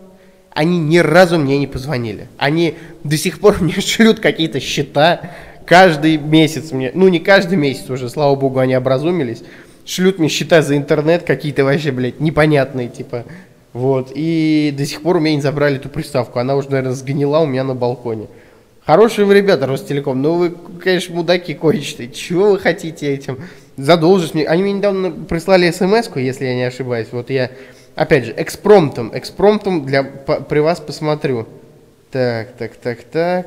Они 0.50 0.78
ни 0.78 0.98
разу 0.98 1.38
мне 1.38 1.58
не 1.58 1.66
позвонили. 1.66 2.28
Они 2.36 2.74
до 3.04 3.16
сих 3.16 3.40
пор 3.40 3.56
мне 3.60 3.74
шлют 3.74 4.20
какие-то 4.20 4.60
счета. 4.60 5.20
Каждый 5.64 6.18
месяц 6.18 6.72
мне, 6.72 6.90
ну 6.92 7.06
не 7.08 7.20
каждый 7.20 7.56
месяц 7.56 7.88
уже, 7.88 8.10
слава 8.10 8.34
богу, 8.34 8.58
они 8.58 8.74
образумились. 8.74 9.42
Шлют 9.84 10.18
мне 10.18 10.28
счета 10.28 10.62
за 10.62 10.76
интернет 10.76 11.24
какие-то 11.24 11.64
вообще, 11.64 11.90
блядь, 11.90 12.20
непонятные, 12.20 12.88
типа. 12.88 13.24
Вот. 13.72 14.12
И 14.14 14.72
до 14.76 14.84
сих 14.86 15.02
пор 15.02 15.16
у 15.16 15.20
меня 15.20 15.36
не 15.36 15.42
забрали 15.42 15.76
эту 15.76 15.88
приставку. 15.88 16.38
Она 16.38 16.56
уже, 16.56 16.70
наверное, 16.70 16.92
сгнила 16.92 17.38
у 17.38 17.46
меня 17.46 17.64
на 17.64 17.74
балконе. 17.74 18.26
Хорошие 18.84 19.26
вы 19.26 19.34
ребята, 19.34 19.66
Ростелеком, 19.66 20.20
но 20.20 20.34
вы, 20.34 20.50
конечно, 20.82 21.14
мудаки 21.14 21.54
кончатые. 21.54 22.10
Чего 22.10 22.50
вы 22.50 22.58
хотите 22.58 23.12
этим? 23.12 23.38
Задолжить 23.76 24.34
мне. 24.34 24.44
Они 24.44 24.62
мне 24.62 24.72
недавно 24.72 25.10
прислали 25.10 25.70
смс 25.70 26.10
если 26.16 26.46
я 26.46 26.54
не 26.54 26.64
ошибаюсь. 26.64 27.08
Вот 27.12 27.30
я, 27.30 27.50
опять 27.94 28.24
же, 28.24 28.34
экспромтом, 28.36 29.10
экспромтом 29.14 29.86
для, 29.86 30.02
по, 30.02 30.40
при 30.40 30.58
вас 30.58 30.80
посмотрю. 30.80 31.46
Так, 32.10 32.52
так, 32.58 32.76
так, 32.76 33.02
так. 33.04 33.46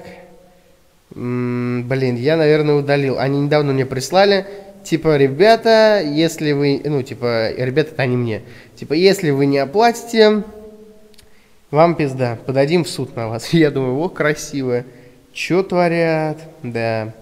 М-м, 1.14 1.88
блин, 1.88 2.16
я, 2.16 2.38
наверное, 2.38 2.76
удалил. 2.76 3.20
Они 3.20 3.42
недавно 3.42 3.74
мне 3.74 3.86
прислали, 3.86 4.46
типа, 4.86 5.18
ребята, 5.18 6.02
если 6.02 6.54
вы, 6.54 6.82
ну, 6.86 7.02
типа, 7.04 7.52
ребята, 7.58 7.92
это 7.92 8.04
они 8.04 8.16
мне. 8.16 8.44
Типа, 8.76 8.94
если 8.94 9.32
вы 9.32 9.48
не 9.48 9.58
оплатите, 9.58 10.44
вам 11.72 11.96
пизда, 11.96 12.38
подадим 12.46 12.84
в 12.84 12.90
суд 12.90 13.16
на 13.16 13.28
вас. 13.28 13.50
Я 13.54 13.72
думаю, 13.72 14.00
о, 14.00 14.10
красиво. 14.10 14.86
Чё 15.34 15.64
творят? 15.64 16.38
Да. 16.64 17.14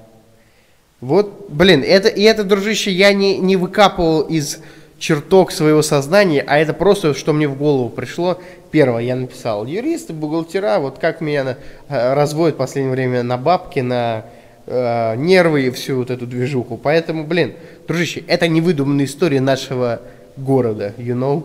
Вот, 1.01 1.47
блин, 1.49 1.83
это, 1.85 2.07
и 2.07 2.21
это, 2.21 2.43
дружище, 2.43 2.91
я 2.91 3.11
не, 3.11 3.37
не 3.37 3.57
выкапывал 3.57 4.21
из 4.21 4.59
чертог 4.99 5.51
своего 5.51 5.81
сознания, 5.81 6.41
а 6.47 6.57
это 6.59 6.73
просто, 6.73 7.13
что 7.13 7.33
мне 7.33 7.49
в 7.49 7.57
голову 7.57 7.89
пришло. 7.89 8.39
Первое, 8.71 9.01
я 9.01 9.17
написал, 9.17 9.65
юристы, 9.65 10.13
бухгалтера, 10.13 10.79
вот 10.79 10.99
как 10.99 11.19
меня 11.19 11.57
э, 11.89 12.13
разводят 12.13 12.55
в 12.55 12.59
последнее 12.59 12.93
время 12.93 13.21
на 13.21 13.37
бабки, 13.37 13.81
на 13.81 14.25
э, 14.65 15.15
нервы 15.15 15.67
и 15.67 15.69
всю 15.69 15.97
вот 15.97 16.11
эту 16.11 16.27
движуху. 16.27 16.77
Поэтому, 16.77 17.23
блин, 17.23 17.53
дружище, 17.87 18.23
это 18.27 18.47
невыдуманная 18.47 19.05
история 19.05 19.41
нашего 19.41 20.01
города, 20.37 20.93
you 20.97 21.15
know? 21.15 21.43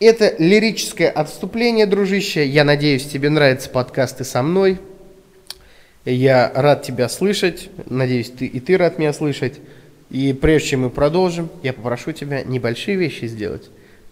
Это 0.00 0.34
лирическое 0.38 1.10
отступление, 1.10 1.86
дружище. 1.86 2.46
Я 2.46 2.64
надеюсь, 2.64 3.06
тебе 3.06 3.30
нравятся 3.30 3.68
подкасты 3.68 4.24
со 4.24 4.42
мной. 4.42 4.78
Я 6.04 6.52
рад 6.54 6.82
тебя 6.82 7.08
слышать. 7.08 7.68
Надеюсь, 7.86 8.30
ты 8.30 8.46
и 8.46 8.60
ты 8.60 8.76
рад 8.76 8.98
меня 8.98 9.12
слышать. 9.12 9.54
И 10.10 10.32
прежде 10.32 10.68
чем 10.68 10.82
мы 10.82 10.90
продолжим, 10.90 11.48
я 11.62 11.72
попрошу 11.72 12.12
тебя 12.12 12.42
небольшие 12.44 12.96
вещи 12.96 13.24
сделать. 13.26 13.68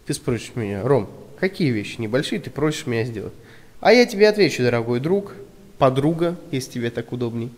Ты 0.07 0.15
спросишь 0.15 0.53
меня, 0.55 0.83
Ром, 0.83 1.09
какие 1.39 1.71
вещи 1.71 2.01
небольшие 2.01 2.41
ты 2.41 2.51
просишь 2.51 2.87
меня 2.87 3.05
сделать? 3.05 3.33
А 3.81 3.93
я 3.93 4.05
тебе 4.07 4.29
отвечу, 4.29 4.63
дорогой 4.63 5.01
друг, 5.01 5.35
подруга, 5.79 6.37
если 6.51 6.73
тебе 6.73 6.91
так 6.91 7.13
удобней. 7.13 7.51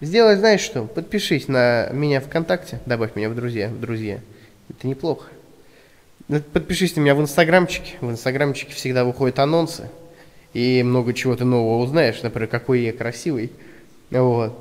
Сделай, 0.00 0.36
знаешь 0.36 0.60
что, 0.60 0.84
подпишись 0.84 1.48
на 1.48 1.88
меня 1.92 2.20
ВКонтакте, 2.20 2.80
добавь 2.86 3.16
меня 3.16 3.30
в 3.30 3.34
друзья, 3.34 3.68
друзья. 3.70 4.20
Это 4.68 4.86
неплохо. 4.86 5.28
Ну, 6.28 6.40
подпишись 6.40 6.96
на 6.96 7.00
меня 7.00 7.14
в 7.14 7.20
инстаграмчике. 7.20 7.94
В 8.00 8.10
инстаграмчике 8.10 8.74
всегда 8.74 9.04
выходят 9.04 9.38
анонсы. 9.38 9.88
И 10.54 10.82
много 10.82 11.14
чего 11.14 11.36
ты 11.36 11.44
нового 11.44 11.82
узнаешь. 11.82 12.22
Например, 12.22 12.48
какой 12.48 12.80
я 12.80 12.92
красивый. 12.92 13.52
Вот. 14.10 14.58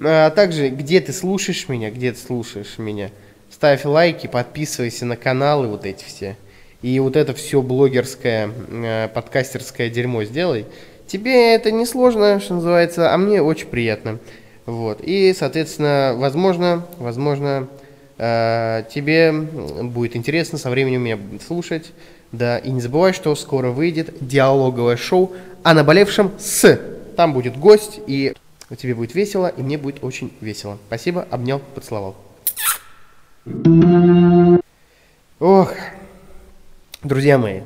А 0.00 0.30
также, 0.30 0.68
где 0.68 1.00
ты 1.00 1.12
слушаешь 1.12 1.68
меня, 1.68 1.90
где 1.90 2.12
ты 2.12 2.18
слушаешь 2.18 2.78
меня. 2.78 3.10
Ставь 3.50 3.84
лайки, 3.84 4.28
подписывайся 4.28 5.06
на 5.06 5.16
каналы 5.16 5.66
вот 5.66 5.84
эти 5.84 6.04
все. 6.04 6.36
И 6.82 7.00
вот 7.00 7.16
это 7.16 7.34
все 7.34 7.60
блогерское, 7.62 8.50
э, 8.70 9.08
подкастерское 9.12 9.90
дерьмо 9.90 10.22
сделай. 10.22 10.66
Тебе 11.08 11.54
это 11.54 11.72
не 11.72 11.86
сложно, 11.86 12.38
что 12.38 12.54
называется, 12.54 13.12
а 13.12 13.18
мне 13.18 13.42
очень 13.42 13.66
приятно. 13.66 14.18
Вот. 14.66 15.00
И, 15.02 15.34
соответственно, 15.36 16.14
возможно, 16.16 16.86
возможно, 16.98 17.68
Э, 18.18 18.82
тебе 18.92 19.32
будет 19.32 20.16
интересно 20.16 20.58
со 20.58 20.70
временем 20.70 21.02
меня 21.02 21.18
слушать. 21.46 21.92
Да, 22.32 22.58
и 22.58 22.70
не 22.70 22.80
забывай, 22.80 23.12
что 23.12 23.34
скоро 23.36 23.70
выйдет 23.70 24.14
диалоговое 24.20 24.96
шоу 24.96 25.32
о 25.62 25.72
наболевшем 25.72 26.32
с. 26.38 26.78
Там 27.16 27.32
будет 27.32 27.56
гость, 27.56 28.00
и 28.06 28.34
тебе 28.76 28.94
будет 28.94 29.14
весело, 29.14 29.46
и 29.46 29.62
мне 29.62 29.78
будет 29.78 30.04
очень 30.04 30.32
весело. 30.40 30.78
Спасибо, 30.88 31.26
обнял, 31.30 31.60
поцеловал. 31.74 32.16
Ох, 35.40 35.72
друзья 37.02 37.38
мои, 37.38 37.60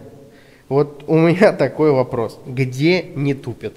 вот 0.73 1.05
у 1.07 1.17
меня 1.17 1.53
такой 1.65 1.93
вопрос. 1.93 2.39
Где 2.47 3.03
не 3.03 3.35
тупят? 3.35 3.75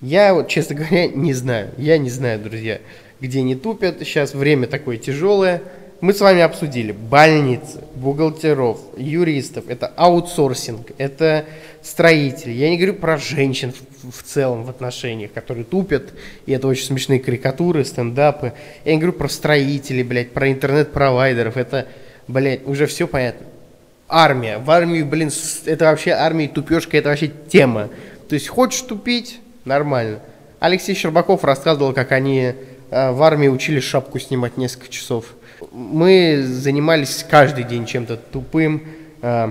Я 0.00 0.34
вот, 0.34 0.48
честно 0.48 0.76
говоря, 0.76 1.08
не 1.08 1.32
знаю. 1.32 1.70
Я 1.78 1.98
не 1.98 2.10
знаю, 2.10 2.40
друзья 2.40 2.80
где 3.24 3.42
не 3.42 3.54
тупят. 3.54 3.98
Сейчас 4.00 4.34
время 4.34 4.66
такое 4.66 4.96
тяжелое. 4.96 5.62
Мы 6.00 6.12
с 6.12 6.20
вами 6.20 6.42
обсудили 6.42 6.92
больницы, 6.92 7.82
бухгалтеров, 7.94 8.78
юристов, 8.98 9.64
это 9.68 9.86
аутсорсинг, 9.96 10.90
это 10.98 11.46
строители. 11.80 12.50
Я 12.50 12.68
не 12.68 12.76
говорю 12.76 12.94
про 12.94 13.16
женщин 13.16 13.72
в, 13.72 14.10
в 14.10 14.22
целом 14.22 14.64
в 14.64 14.70
отношениях, 14.70 15.32
которые 15.32 15.64
тупят, 15.64 16.12
и 16.44 16.52
это 16.52 16.68
очень 16.68 16.84
смешные 16.84 17.20
карикатуры, 17.20 17.86
стендапы. 17.86 18.52
Я 18.84 18.92
не 18.92 18.98
говорю 18.98 19.16
про 19.16 19.28
строителей, 19.28 20.02
блядь, 20.02 20.32
про 20.32 20.52
интернет-провайдеров, 20.52 21.56
это, 21.56 21.86
блядь, 22.28 22.66
уже 22.66 22.86
все 22.86 23.06
понятно. 23.06 23.46
Армия. 24.14 24.58
В 24.58 24.70
армии, 24.70 25.02
блин, 25.02 25.30
это 25.66 25.86
вообще 25.86 26.12
армия 26.12 26.48
тупешка, 26.48 26.96
это 26.96 27.08
вообще 27.08 27.32
тема. 27.48 27.88
То 28.28 28.34
есть 28.34 28.48
хочешь 28.48 28.82
тупить, 28.82 29.40
нормально. 29.64 30.20
Алексей 30.60 30.94
Щербаков 30.94 31.44
рассказывал, 31.44 31.92
как 31.92 32.12
они 32.12 32.54
Э, 32.94 33.10
в 33.10 33.22
армии 33.24 33.48
учили 33.48 33.80
шапку 33.80 34.20
снимать 34.20 34.56
несколько 34.56 34.88
часов. 34.88 35.34
Мы 35.72 36.44
занимались 36.46 37.26
каждый 37.28 37.64
день 37.64 37.86
чем-то 37.86 38.16
тупым, 38.16 38.84
э, 39.20 39.50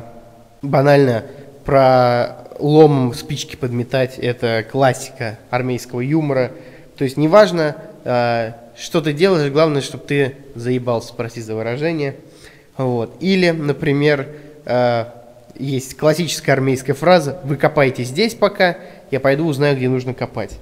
банально 0.61 1.25
про 1.65 2.37
ломом 2.59 3.13
спички 3.13 3.57
подметать, 3.57 4.17
это 4.17 4.65
классика 4.69 5.39
армейского 5.49 5.99
юмора. 5.99 6.53
То 6.97 7.03
есть 7.03 7.17
неважно, 7.17 7.75
э, 8.05 8.53
что 8.77 9.01
ты 9.01 9.11
делаешь, 9.11 9.51
главное, 9.51 9.81
чтобы 9.81 10.05
ты 10.05 10.37
заебался, 10.55 11.13
прости 11.13 11.41
за 11.41 11.53
выражение. 11.53 12.15
Вот. 12.77 13.17
Или, 13.19 13.49
например, 13.49 14.29
есть 15.57 15.97
классическая 15.97 16.53
армейская 16.53 16.95
фраза 16.95 17.39
«Вы 17.43 17.57
копаете 17.57 18.03
здесь 18.03 18.33
пока, 18.33 18.77
я 19.11 19.19
пойду 19.19 19.45
узнаю, 19.45 19.75
где 19.75 19.89
нужно 19.89 20.13
копать». 20.13 20.59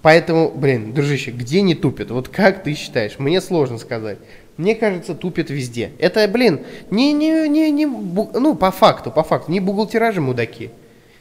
Поэтому, 0.00 0.50
блин, 0.50 0.94
дружище, 0.94 1.32
где 1.32 1.60
не 1.60 1.74
тупят? 1.74 2.10
Вот 2.10 2.28
как 2.28 2.62
ты 2.62 2.74
считаешь? 2.74 3.18
Мне 3.18 3.42
сложно 3.42 3.76
сказать. 3.76 4.18
Мне 4.56 4.74
кажется, 4.74 5.14
тупят 5.14 5.50
везде. 5.50 5.92
Это, 5.98 6.26
блин, 6.28 6.60
не, 6.90 7.12
не, 7.12 7.48
не, 7.48 7.70
не, 7.70 7.86
ну, 7.86 8.54
по 8.54 8.70
факту, 8.70 9.10
по 9.10 9.22
факту, 9.22 9.52
не 9.52 9.60
бухгалтера 9.60 10.12
же 10.12 10.20
мудаки. 10.20 10.70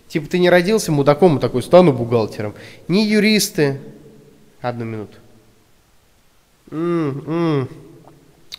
Типа 0.07 0.29
ты 0.29 0.39
не 0.39 0.49
родился 0.49 0.91
мудаком 0.91 1.37
и 1.37 1.41
такой, 1.41 1.63
стану 1.63 1.93
бухгалтером. 1.93 2.53
Не 2.87 3.05
юристы. 3.05 3.79
Одну 4.61 4.85
минуту. 4.85 5.17
М-м-м. 6.69 7.67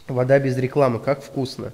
Вода 0.09 0.39
без 0.39 0.57
рекламы, 0.57 0.99
как 0.99 1.23
вкусно. 1.23 1.73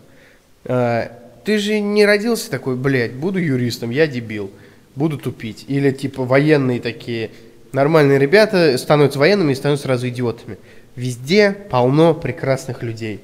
А, 0.64 1.11
ты 1.49 1.57
же 1.57 1.81
не 1.81 2.05
родился 2.05 2.51
такой, 2.51 2.77
блядь, 2.77 3.15
буду 3.15 3.39
юристом, 3.39 3.89
я 3.89 4.07
дебил, 4.07 4.51
буду 4.95 5.17
тупить. 5.17 5.65
Или 5.67 5.93
типа 5.93 6.25
военные 6.25 6.79
такие, 6.79 7.31
нормальные 7.73 8.19
ребята 8.19 8.77
становятся 8.77 9.19
военными 9.19 9.53
и 9.53 9.55
становятся 9.55 9.87
сразу 9.87 10.11
идиотами. 10.11 10.59
Везде 10.95 11.53
полно 11.53 12.13
прекрасных 12.13 12.83
людей. 12.83 13.21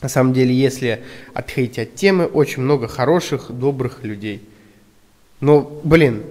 На 0.00 0.08
самом 0.08 0.32
деле, 0.32 0.54
если 0.54 1.02
отходить 1.34 1.78
от 1.78 1.94
темы, 1.94 2.24
очень 2.24 2.62
много 2.62 2.88
хороших, 2.88 3.50
добрых 3.50 4.02
людей. 4.02 4.40
Но, 5.40 5.78
блин, 5.84 6.22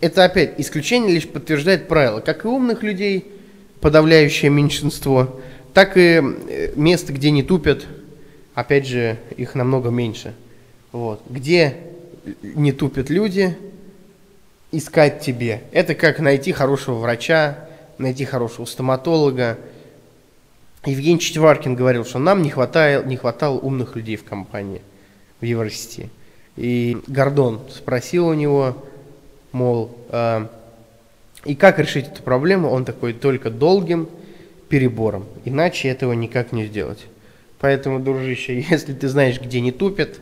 это 0.00 0.24
опять 0.24 0.54
исключение 0.56 1.12
лишь 1.12 1.28
подтверждает 1.28 1.88
правило. 1.88 2.20
Как 2.20 2.46
и 2.46 2.48
умных 2.48 2.82
людей, 2.82 3.30
подавляющее 3.82 4.50
меньшинство, 4.50 5.42
так 5.74 5.98
и 5.98 6.22
э, 6.22 6.72
место, 6.74 7.12
где 7.12 7.30
не 7.30 7.42
тупят, 7.42 7.86
опять 8.54 8.86
же, 8.86 9.18
их 9.36 9.54
намного 9.54 9.90
меньше. 9.90 10.32
Вот. 10.92 11.22
Где 11.28 11.76
не 12.42 12.72
тупят 12.72 13.10
люди, 13.10 13.56
искать 14.72 15.20
тебе. 15.20 15.62
Это 15.72 15.94
как 15.94 16.20
найти 16.20 16.52
хорошего 16.52 16.96
врача, 16.96 17.68
найти 17.98 18.24
хорошего 18.24 18.64
стоматолога. 18.64 19.58
Евгений 20.84 21.20
Четваркин 21.20 21.74
говорил, 21.74 22.04
что 22.04 22.18
нам 22.18 22.42
не, 22.42 22.50
хватает, 22.50 23.06
не 23.06 23.16
хватало 23.16 23.58
умных 23.58 23.96
людей 23.96 24.16
в 24.16 24.24
компании, 24.24 24.82
в 25.40 25.44
Евросети. 25.44 26.08
И 26.56 26.98
Гордон 27.06 27.60
спросил 27.70 28.28
у 28.28 28.34
него, 28.34 28.76
мол, 29.52 29.96
э, 30.08 30.46
и 31.44 31.54
как 31.54 31.78
решить 31.78 32.08
эту 32.08 32.22
проблему? 32.22 32.70
Он 32.70 32.84
такой, 32.84 33.12
только 33.12 33.50
долгим 33.50 34.08
перебором. 34.68 35.26
Иначе 35.44 35.88
этого 35.88 36.12
никак 36.12 36.52
не 36.52 36.66
сделать. 36.66 37.06
Поэтому, 37.60 38.00
дружище, 38.00 38.60
если 38.70 38.94
ты 38.94 39.08
знаешь, 39.08 39.40
где 39.40 39.60
не 39.60 39.72
тупят, 39.72 40.20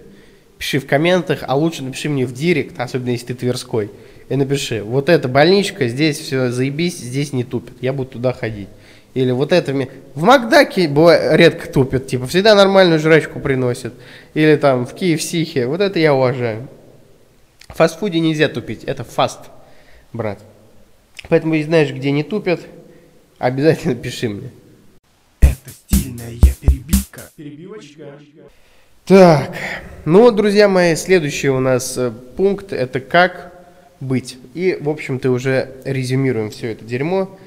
пиши 0.59 0.81
в 0.81 0.87
комментах, 0.87 1.44
а 1.47 1.57
лучше 1.57 1.83
напиши 1.83 2.09
мне 2.09 2.27
в 2.27 2.33
директ, 2.33 2.79
особенно 2.79 3.11
если 3.11 3.27
ты 3.27 3.35
Тверской, 3.35 3.90
и 4.29 4.37
напиши, 4.37 4.83
вот 4.83 5.09
эта 5.09 5.29
больничка, 5.29 5.88
здесь 5.88 6.18
все 6.18 6.51
заебись, 6.51 6.99
здесь 6.99 7.33
не 7.33 7.44
тупят, 7.44 7.77
я 7.81 7.92
буду 7.92 8.11
туда 8.11 8.33
ходить. 8.33 8.68
Или 9.14 9.31
вот 9.31 9.53
это 9.53 9.73
мне... 9.73 9.88
В 10.14 10.23
Макдаке 10.23 10.87
бывает, 10.87 11.37
редко 11.37 11.73
тупят, 11.73 12.07
типа, 12.07 12.27
всегда 12.27 12.55
нормальную 12.55 13.01
жрачку 13.01 13.40
приносят. 13.40 13.94
Или 14.35 14.57
там 14.57 14.87
в 14.87 14.94
KFC, 14.94 15.66
вот 15.66 15.81
это 15.81 15.99
я 15.99 16.14
уважаю. 16.14 16.68
В 17.68 17.75
фастфуде 17.75 18.21
нельзя 18.21 18.49
тупить, 18.49 18.85
это 18.85 19.05
фаст, 19.05 19.40
брат. 20.12 20.40
Поэтому, 21.29 21.55
если 21.55 21.68
знаешь, 21.68 21.90
где 21.90 22.11
не 22.11 22.23
тупят, 22.23 22.61
обязательно 23.38 23.94
пиши 23.94 24.29
мне. 24.29 24.51
Это 25.40 25.71
стильная 25.71 26.35
перебивка. 26.61 27.23
Перебивочка. 27.35 28.18
Так, 29.09 29.57
ну 30.05 30.21
вот, 30.21 30.37
друзья 30.37 30.68
мои, 30.68 30.94
следующий 30.94 31.49
у 31.49 31.61
нас 31.61 31.97
э, 31.97 32.12
пункт, 32.37 32.75
это 32.75 33.01
как 33.01 33.55
быть. 34.01 34.37
И, 34.53 34.77
в 34.79 34.90
общем-то, 34.90 35.31
уже 35.31 35.77
резюмируем 35.87 36.51
все 36.51 36.73
это 36.73 36.85
дерьмо. 36.85 37.38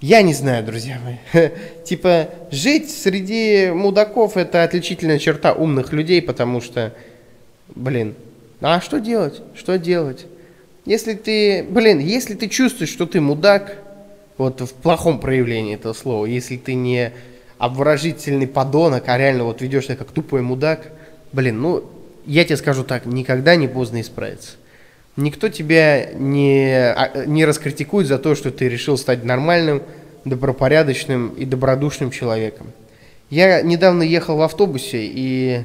Я 0.00 0.22
не 0.22 0.32
знаю, 0.32 0.64
друзья 0.64 1.00
мои. 1.02 1.48
Типа, 1.84 2.28
жить 2.52 2.88
среди 2.88 3.72
мудаков– 3.74 4.36
это 4.36 4.62
отличительная 4.62 5.18
черта 5.18 5.54
умных 5.54 5.92
людей, 5.92 6.22
потому 6.22 6.60
что, 6.60 6.94
блин, 7.74 8.14
а 8.60 8.80
что 8.80 9.00
делать? 9.00 9.42
Что 9.56 9.78
делать? 9.78 10.26
Если 10.84 11.14
ты, 11.14 11.64
блин, 11.68 11.98
если 11.98 12.34
ты 12.34 12.46
чувствуешь, 12.46 12.92
что 12.92 13.06
ты 13.06 13.20
мудак, 13.20 13.76
вот 14.38 14.60
в 14.60 14.72
плохом 14.72 15.18
проявлении 15.18 15.74
этого 15.74 15.94
слова, 15.94 16.26
если 16.26 16.56
ты 16.56 16.74
не 16.74 17.12
обворожительный 17.62 18.48
подонок, 18.48 19.04
а 19.06 19.16
реально 19.16 19.44
вот 19.44 19.62
ведешь 19.62 19.84
себя 19.84 19.94
как 19.94 20.10
тупой 20.10 20.42
мудак, 20.42 20.90
блин, 21.32 21.60
ну, 21.60 21.84
я 22.26 22.44
тебе 22.44 22.56
скажу 22.56 22.82
так, 22.82 23.06
никогда 23.06 23.54
не 23.54 23.68
поздно 23.68 24.00
исправиться. 24.00 24.56
Никто 25.16 25.48
тебя 25.48 26.06
не, 26.12 26.72
а, 26.74 27.24
не 27.24 27.44
раскритикует 27.44 28.08
за 28.08 28.18
то, 28.18 28.34
что 28.34 28.50
ты 28.50 28.68
решил 28.68 28.98
стать 28.98 29.22
нормальным, 29.22 29.80
добропорядочным 30.24 31.28
и 31.28 31.44
добродушным 31.44 32.10
человеком. 32.10 32.66
Я 33.30 33.62
недавно 33.62 34.02
ехал 34.02 34.38
в 34.38 34.42
автобусе, 34.42 34.98
и 35.04 35.62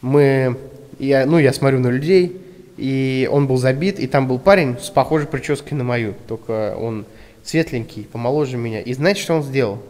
мы, 0.00 0.56
я, 0.98 1.26
ну, 1.26 1.36
я 1.36 1.52
смотрю 1.52 1.80
на 1.80 1.88
людей, 1.88 2.40
и 2.78 3.28
он 3.30 3.46
был 3.46 3.58
забит, 3.58 4.00
и 4.00 4.06
там 4.06 4.26
был 4.26 4.38
парень 4.38 4.78
с 4.80 4.88
похожей 4.88 5.28
прической 5.28 5.76
на 5.76 5.84
мою, 5.84 6.14
только 6.28 6.74
он 6.78 7.04
светленький, 7.44 8.08
помоложе 8.10 8.56
меня. 8.56 8.80
И 8.80 8.94
знаете, 8.94 9.20
что 9.20 9.34
он 9.34 9.42
сделал? 9.42 9.82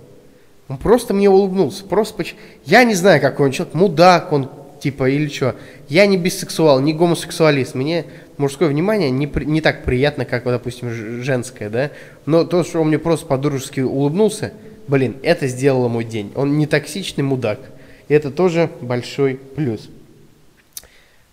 Он 0.71 0.79
просто 0.79 1.13
мне 1.15 1.29
улыбнулся, 1.29 1.85
просто 1.85 2.15
поч... 2.19 2.37
Я 2.65 2.85
не 2.85 2.95
знаю, 2.95 3.21
какой 3.21 3.47
он 3.47 3.53
человек, 3.53 3.75
мудак 3.75 4.33
он, 4.33 4.49
типа, 4.81 5.11
или 5.11 5.29
что. 5.29 5.57
Я 5.89 6.07
не 6.07 6.17
бисексуал, 6.17 6.79
не 6.79 6.95
гомосексуалист. 6.95 7.75
Мне 7.75 8.05
мужское 8.37 8.69
внимание 8.69 9.11
не, 9.11 9.27
при... 9.27 9.47
не 9.47 9.61
так 9.61 9.83
приятно, 9.83 10.25
как, 10.25 10.45
допустим, 10.45 10.91
женское, 10.93 11.71
да. 11.71 11.91
Но 12.25 12.45
то, 12.45 12.63
что 12.63 12.81
он 12.81 12.87
мне 12.87 13.01
просто 13.01 13.27
по-дружески 13.27 13.81
улыбнулся, 13.81 14.53
блин, 14.87 15.17
это 15.25 15.49
сделало 15.49 15.89
мой 15.89 16.05
день. 16.05 16.31
Он 16.37 16.57
не 16.57 16.69
токсичный 16.69 17.25
мудак. 17.25 17.59
И 18.07 18.15
это 18.15 18.31
тоже 18.31 18.71
большой 18.81 19.41
плюс. 19.57 19.89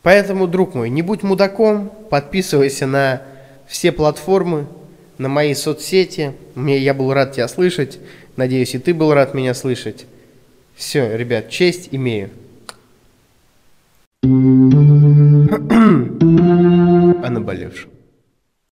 Поэтому, 0.01 0.47
друг 0.47 0.73
мой, 0.73 0.89
не 0.89 1.03
будь 1.03 1.21
мудаком, 1.21 1.91
подписывайся 2.09 2.87
на 2.87 3.21
все 3.67 3.91
платформы, 3.91 4.65
на 5.19 5.29
мои 5.29 5.53
соцсети. 5.53 6.33
Мне, 6.55 6.79
я 6.79 6.95
был 6.95 7.13
рад 7.13 7.33
тебя 7.33 7.47
слышать. 7.47 7.99
Надеюсь, 8.37 8.75
и 8.75 8.79
ты 8.79 8.93
был 8.93 9.13
рад 9.13 9.33
меня 9.33 9.53
слышать. 9.55 10.05
Все, 10.75 11.17
ребят, 11.17 11.49
честь 11.49 11.89
имею. 11.91 12.29
О 14.23 14.27
наболевшем. 17.29 17.96